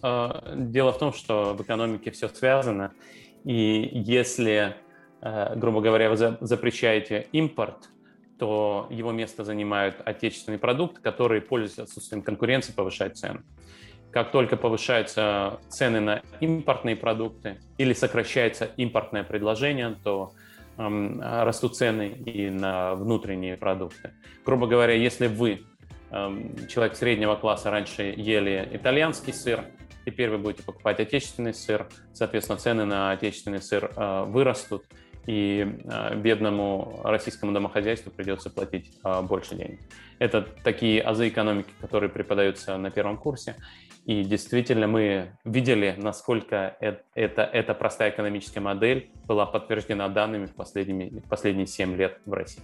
[0.56, 2.94] Дело в том, что в экономике все связано,
[3.44, 4.76] и если
[5.22, 7.90] Э, грубо говоря, вы запрещаете импорт,
[8.40, 13.42] то его место занимают отечественные продукты, которые, пользуясь отсутствием конкуренции, повышают цены.
[14.12, 20.32] Как только повышаются цены на импортные продукты или сокращается импортное предложение, то
[20.78, 24.14] эм, растут цены и на внутренние продукты.
[24.46, 25.64] Грубо говоря, если вы
[26.12, 29.66] эм, человек среднего класса раньше ели итальянский сыр,
[30.06, 34.86] теперь вы будете покупать отечественный сыр, соответственно, цены на отечественный сыр э, вырастут,
[35.28, 38.92] и э, бедному российскому домохозяйству придется платить
[39.24, 39.80] больше денег.
[40.20, 43.56] Это такие азы экономики, которые преподаются на первом курсе.
[44.06, 51.10] И действительно мы видели, насколько это, эта простая экономическая модель была подтверждена данными в последние,
[51.10, 52.64] в последние 7 лет в России.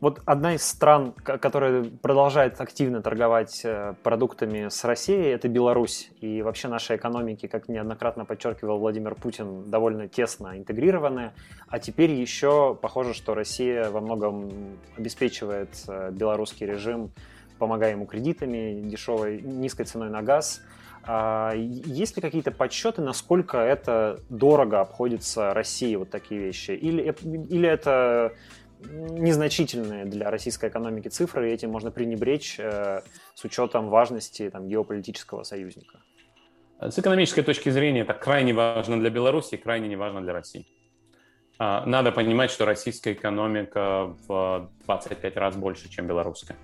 [0.00, 6.10] Вот одна из стран, которая продолжает активно торговать э, продуктами с Россией, это Беларусь.
[6.22, 11.32] И вообще наши экономики, как неоднократно подчеркивал Владимир Путин, довольно тесно интегрированы.
[11.68, 14.50] А теперь еще похоже, что Россия во многом
[14.96, 17.12] обеспечивает э, белорусский режим,
[17.58, 20.62] помогая ему кредитами, дешевой, низкой ценой на газ.
[21.02, 26.70] А есть ли какие-то подсчеты, насколько это дорого обходится России, вот такие вещи?
[26.70, 28.32] Или, или это
[28.88, 33.02] незначительные для российской экономики цифры, и этим можно пренебречь э,
[33.34, 36.00] с учетом важности там, геополитического союзника.
[36.80, 40.66] С экономической точки зрения это крайне важно для Беларуси и крайне не важно для России.
[41.58, 46.56] А, надо понимать, что российская экономика в 25 раз больше, чем белорусская.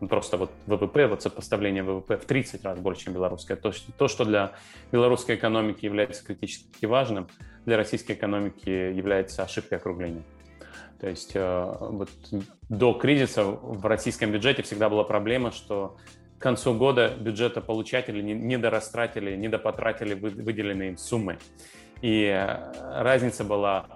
[0.00, 3.54] Ну, просто вот ВВП, вот сопоставление ВВП в 30 раз больше, чем белорусская.
[3.54, 4.52] То, то, что для
[4.90, 7.28] белорусской экономики является критически важным,
[7.64, 10.24] для российской экономики является ошибкой округления.
[11.00, 12.10] То есть э, вот
[12.68, 15.96] до кризиса в российском бюджете всегда была проблема, что
[16.38, 21.38] к концу года бюджета получатели не дорастратили, не допотратили выделенные им суммы.
[22.02, 23.86] И э, разница была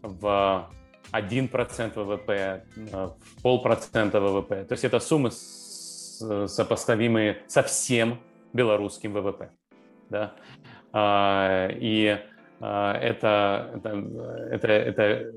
[0.00, 0.70] в
[1.12, 4.64] 1% ВВП, э, в полпроцента ВВП.
[4.64, 8.20] То есть это суммы сопоставимые со всем
[8.54, 9.50] белорусским ВВП.
[10.08, 10.32] Да?
[10.92, 12.18] А, и
[12.60, 13.88] это, это,
[14.50, 15.32] это, это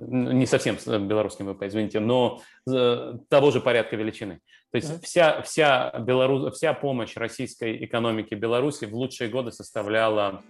[0.00, 0.76] не совсем
[1.08, 4.40] белорусским ВВП, извините, но того же порядка величины.
[4.70, 10.42] То есть вся, вся, Белорус, вся помощь российской экономике Беларуси в лучшие годы составляла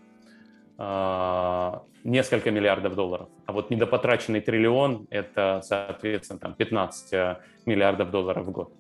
[0.79, 1.73] э,
[2.05, 3.29] несколько миллиардов долларов.
[3.47, 8.73] А вот недопотраченный триллион– это, соответственно, там 15 э, миллиардов долларов в год.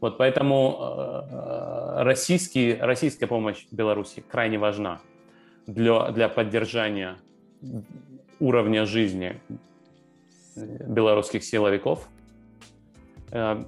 [0.00, 5.00] Вот поэтому э, российский, российская помощь Беларуси крайне важна
[5.66, 7.16] для, для поддержания
[8.40, 9.40] уровня жизни
[10.56, 12.08] белорусских силовиков.
[13.30, 13.64] Э,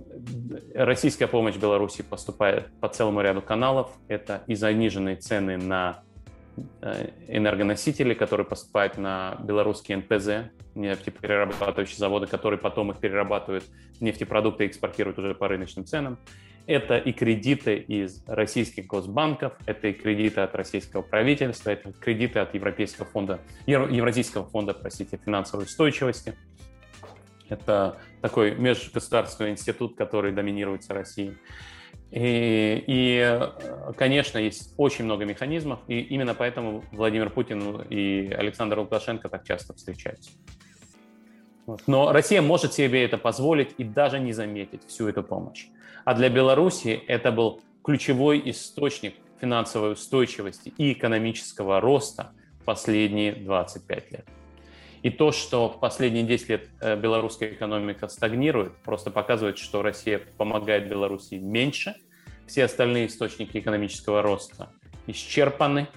[0.75, 3.91] российская помощь Беларуси поступает по целому ряду каналов.
[4.09, 6.03] Это и заниженные цены на
[6.83, 13.65] э, энергоносители, которые поступают на белорусские НПЗ, нефтеперерабатывающие заводы, которые потом их перерабатывают
[14.01, 16.19] нефтепродукты экспортируют уже по рыночным ценам.
[16.67, 22.55] Это и кредиты из российских госбанков, это и кредиты от российского правительства, это кредиты от
[22.55, 26.35] Европейского фонда, Евразийского фонда, простите, финансовой устойчивости.
[27.49, 31.39] Это такой межгосударственный институт, который доминируется Россией.
[32.11, 33.41] И, и,
[33.97, 39.75] конечно, есть очень много механизмов, и именно поэтому Владимир Путин и Александр Лукашенко так часто
[39.75, 40.31] встречаются.
[41.87, 45.67] Но Россия может себе это позволить и даже не заметить всю эту помощь.
[46.07, 52.31] А для Беларуси это был ключевой источник финансовой устойчивости и экономического роста
[52.65, 54.25] последние 25 лет.
[55.03, 60.89] И то, что последние 10 лет э, белорусская экономика стагнирует, просто показывает, что Россия помогает
[60.89, 61.97] Беларуси меньше.
[62.47, 64.71] Все остальные источники экономического роста
[65.09, 65.89] исчерпаны.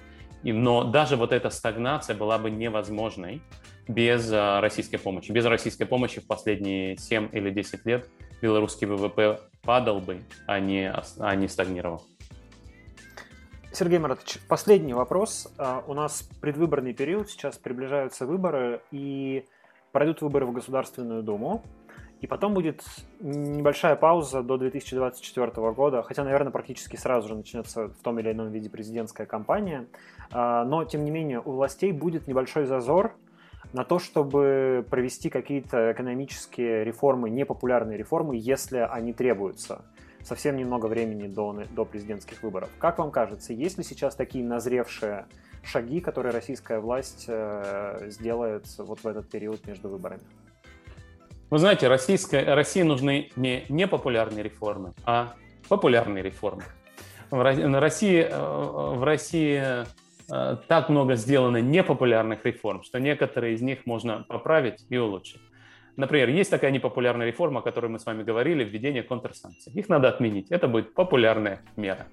[0.42, 3.42] Но даже вот эта стагнация была бы невозможной
[3.86, 5.30] без э, российской помощи.
[5.30, 8.08] Без российской помощи в последние 7 или 10 лет
[8.40, 12.02] белорусский ВВП падал бы, а не, а не стагнировал.
[13.72, 15.52] Сергей Маратович, последний вопрос.
[15.56, 19.44] А, у нас предвыборный период, сейчас приближаются выборы, и
[19.92, 21.62] пройдут выборы в Государственную Думу,
[22.20, 22.84] и потом будет
[23.20, 28.50] небольшая пауза до 2024 года, хотя, наверное, практически сразу же начнется в том или ином
[28.50, 29.86] виде президентская кампания.
[30.32, 33.14] А, но, тем не менее, у властей будет небольшой зазор
[33.72, 39.84] на то, чтобы провести какие-то экономические реформы, непопулярные реформы, если они требуются.
[40.22, 42.68] Совсем немного времени до, до президентских выборов.
[42.78, 45.26] Как вам кажется, есть ли сейчас такие назревшие
[45.62, 50.22] шаги, которые российская власть э, сделает вот в этот период между выборами?
[51.48, 55.34] Вы знаете, российская, России нужны не непопулярные реформы, а
[55.68, 56.62] популярные реформы.
[57.30, 59.84] В России, в России Э,
[60.30, 65.40] так много сделано непопулярных реформ, что некоторые из них можно поправить и улучшить.
[65.96, 69.72] Например, есть такая непопулярная реформа, о которой мы с вами говорили, введение контрсанкций.
[69.74, 70.50] Их надо отменить.
[70.50, 72.06] Это будет популярная мера.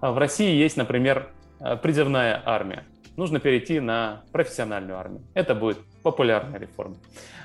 [0.00, 2.84] А в России есть, например, э, призывная армия.
[3.16, 5.22] Нужно перейти на профессиональную армию.
[5.34, 6.96] Это будет популярная реформа.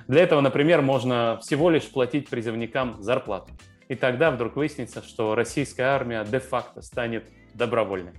[0.07, 3.51] Для этого, например, можно всего лишь платить призывникам зарплату.
[3.87, 8.13] и тогда вдруг выяснится, что российская армия де-факто станет добровольной.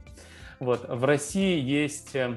[0.59, 0.89] Вот.
[0.89, 2.37] В России есть э,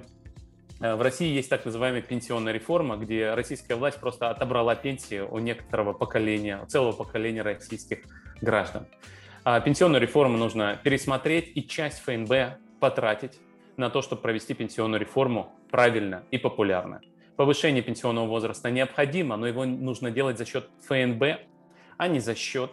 [0.79, 5.91] в России есть так называемая пенсионная реформа, где российская власть просто отобрала пенсии у некоторого
[5.93, 7.99] поколения, целого поколения российских
[8.41, 8.87] граждан.
[9.43, 13.39] А пенсионную реформу нужно пересмотреть и часть ФНБ потратить
[13.77, 17.01] на то, чтобы провести пенсионную реформу правильно и популярно.
[17.35, 21.23] Повышение пенсионного возраста необходимо, но его нужно делать за счет ФНБ,
[21.97, 22.71] а не за счет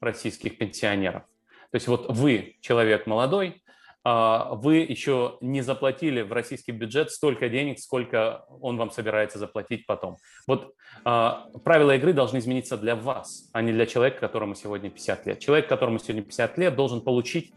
[0.00, 1.22] российских пенсионеров.
[1.70, 3.63] То есть вот вы, человек молодой,
[4.04, 10.18] вы еще не заплатили в российский бюджет столько денег, сколько он вам собирается заплатить потом.
[10.46, 10.74] Вот
[11.04, 15.38] а, правила игры должны измениться для вас, а не для человека, которому сегодня 50 лет.
[15.38, 17.52] Человек, которому сегодня 50 лет, должен получить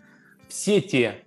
[0.48, 1.24] все те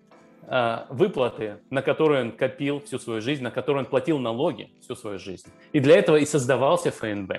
[0.47, 4.97] а, выплаты, на которые он копил всю свою жизнь, на которые он платил налоги всю
[4.97, 5.49] свою жизнь.
[5.73, 7.33] И для этого и создавался ФНБ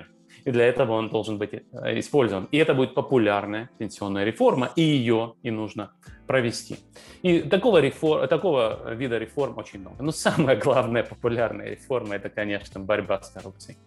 [0.46, 2.48] и для этого он должен быть э, использован.
[2.52, 5.92] И это будет популярная пенсионная реформа, и ее и нужно
[6.28, 6.78] провести.
[7.22, 10.02] И такого, реформ, такого вида реформ очень много.
[10.04, 13.78] Но самая главная популярная реформа– это, конечно, борьба с коррупцией.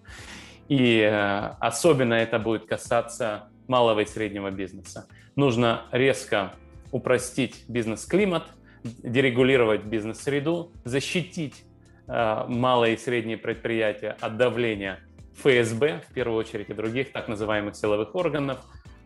[0.68, 5.06] И э, особенно это будет касаться малого и среднего бизнеса.
[5.36, 6.52] Нужно резко
[6.92, 8.44] упростить бизнес-климат,
[8.82, 11.64] дерегулировать бизнес-среду, защитить
[12.06, 15.00] э, малые и средние предприятия от давления
[15.36, 18.58] ФСБ, в первую очередь, и других так называемых силовых органов.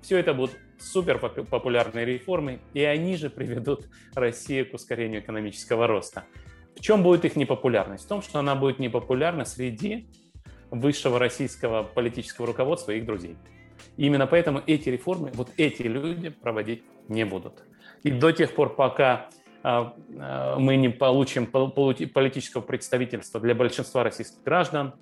[0.03, 6.25] Все это будут супер популярные реформы, и они же приведут Россию к ускорению экономического роста.
[6.77, 8.05] В чем будет их непопулярность?
[8.05, 10.09] В том, что она будет непопулярна среди
[10.71, 13.37] высшего российского политического руководства и их друзей.
[13.97, 17.65] И именно поэтому эти реформы, вот эти люди проводить не будут.
[18.05, 19.29] И до тех пор, пока
[19.63, 24.95] а, а, мы не получим политического представительства для большинства российских граждан,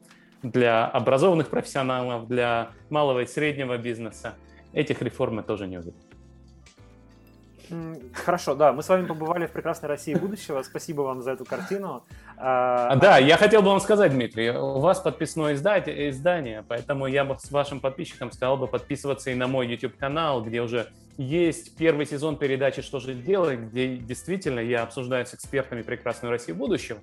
[0.43, 4.35] для образованных профессионалов, для малого и среднего бизнеса.
[4.73, 5.95] Этих реформ мы тоже не увидим.
[8.13, 10.63] Хорошо, да, мы с вами побывали в прекрасной России будущего.
[10.63, 12.05] Спасибо вам за эту картину.
[12.37, 17.25] А, да, я хотел бы вам сказать, Дмитрий, у вас подписное издание, издание, поэтому я
[17.25, 22.07] бы с вашим подписчикам сказал бы подписываться и на мой YouTube-канал, где уже есть первый
[22.07, 26.99] сезон передачи «Что же делать», где действительно я обсуждаю с экспертами прекрасную Россию будущего.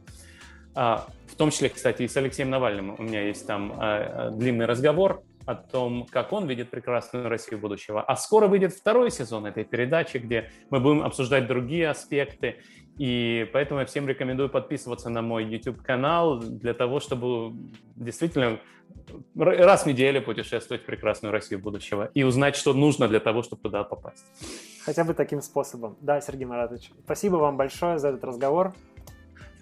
[1.33, 5.23] В том числе, кстати, и с Алексеем Навальным у меня есть там а, длинный разговор
[5.47, 8.03] о том, как он видит прекрасную Россию будущего.
[8.03, 12.57] А скоро выйдет второй сезон этой передачи, где мы будем обсуждать другие аспекты.
[12.99, 17.53] И поэтому я всем рекомендую подписываться на мой YouTube-канал для того, чтобы
[17.95, 18.59] действительно
[19.35, 23.63] раз в неделю путешествовать в прекрасную Россию будущего и узнать, что нужно для того, чтобы
[23.63, 24.23] туда попасть.
[24.85, 25.97] Хотя бы таким способом.
[25.99, 28.75] Да, Сергей Маратович, спасибо вам большое за этот разговор.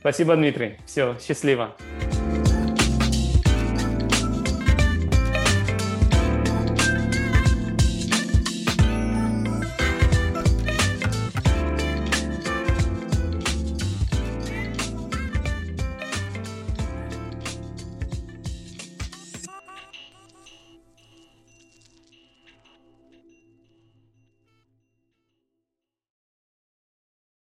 [0.01, 0.77] Спасибо, Дмитрий.
[0.85, 1.75] Все, счастливо.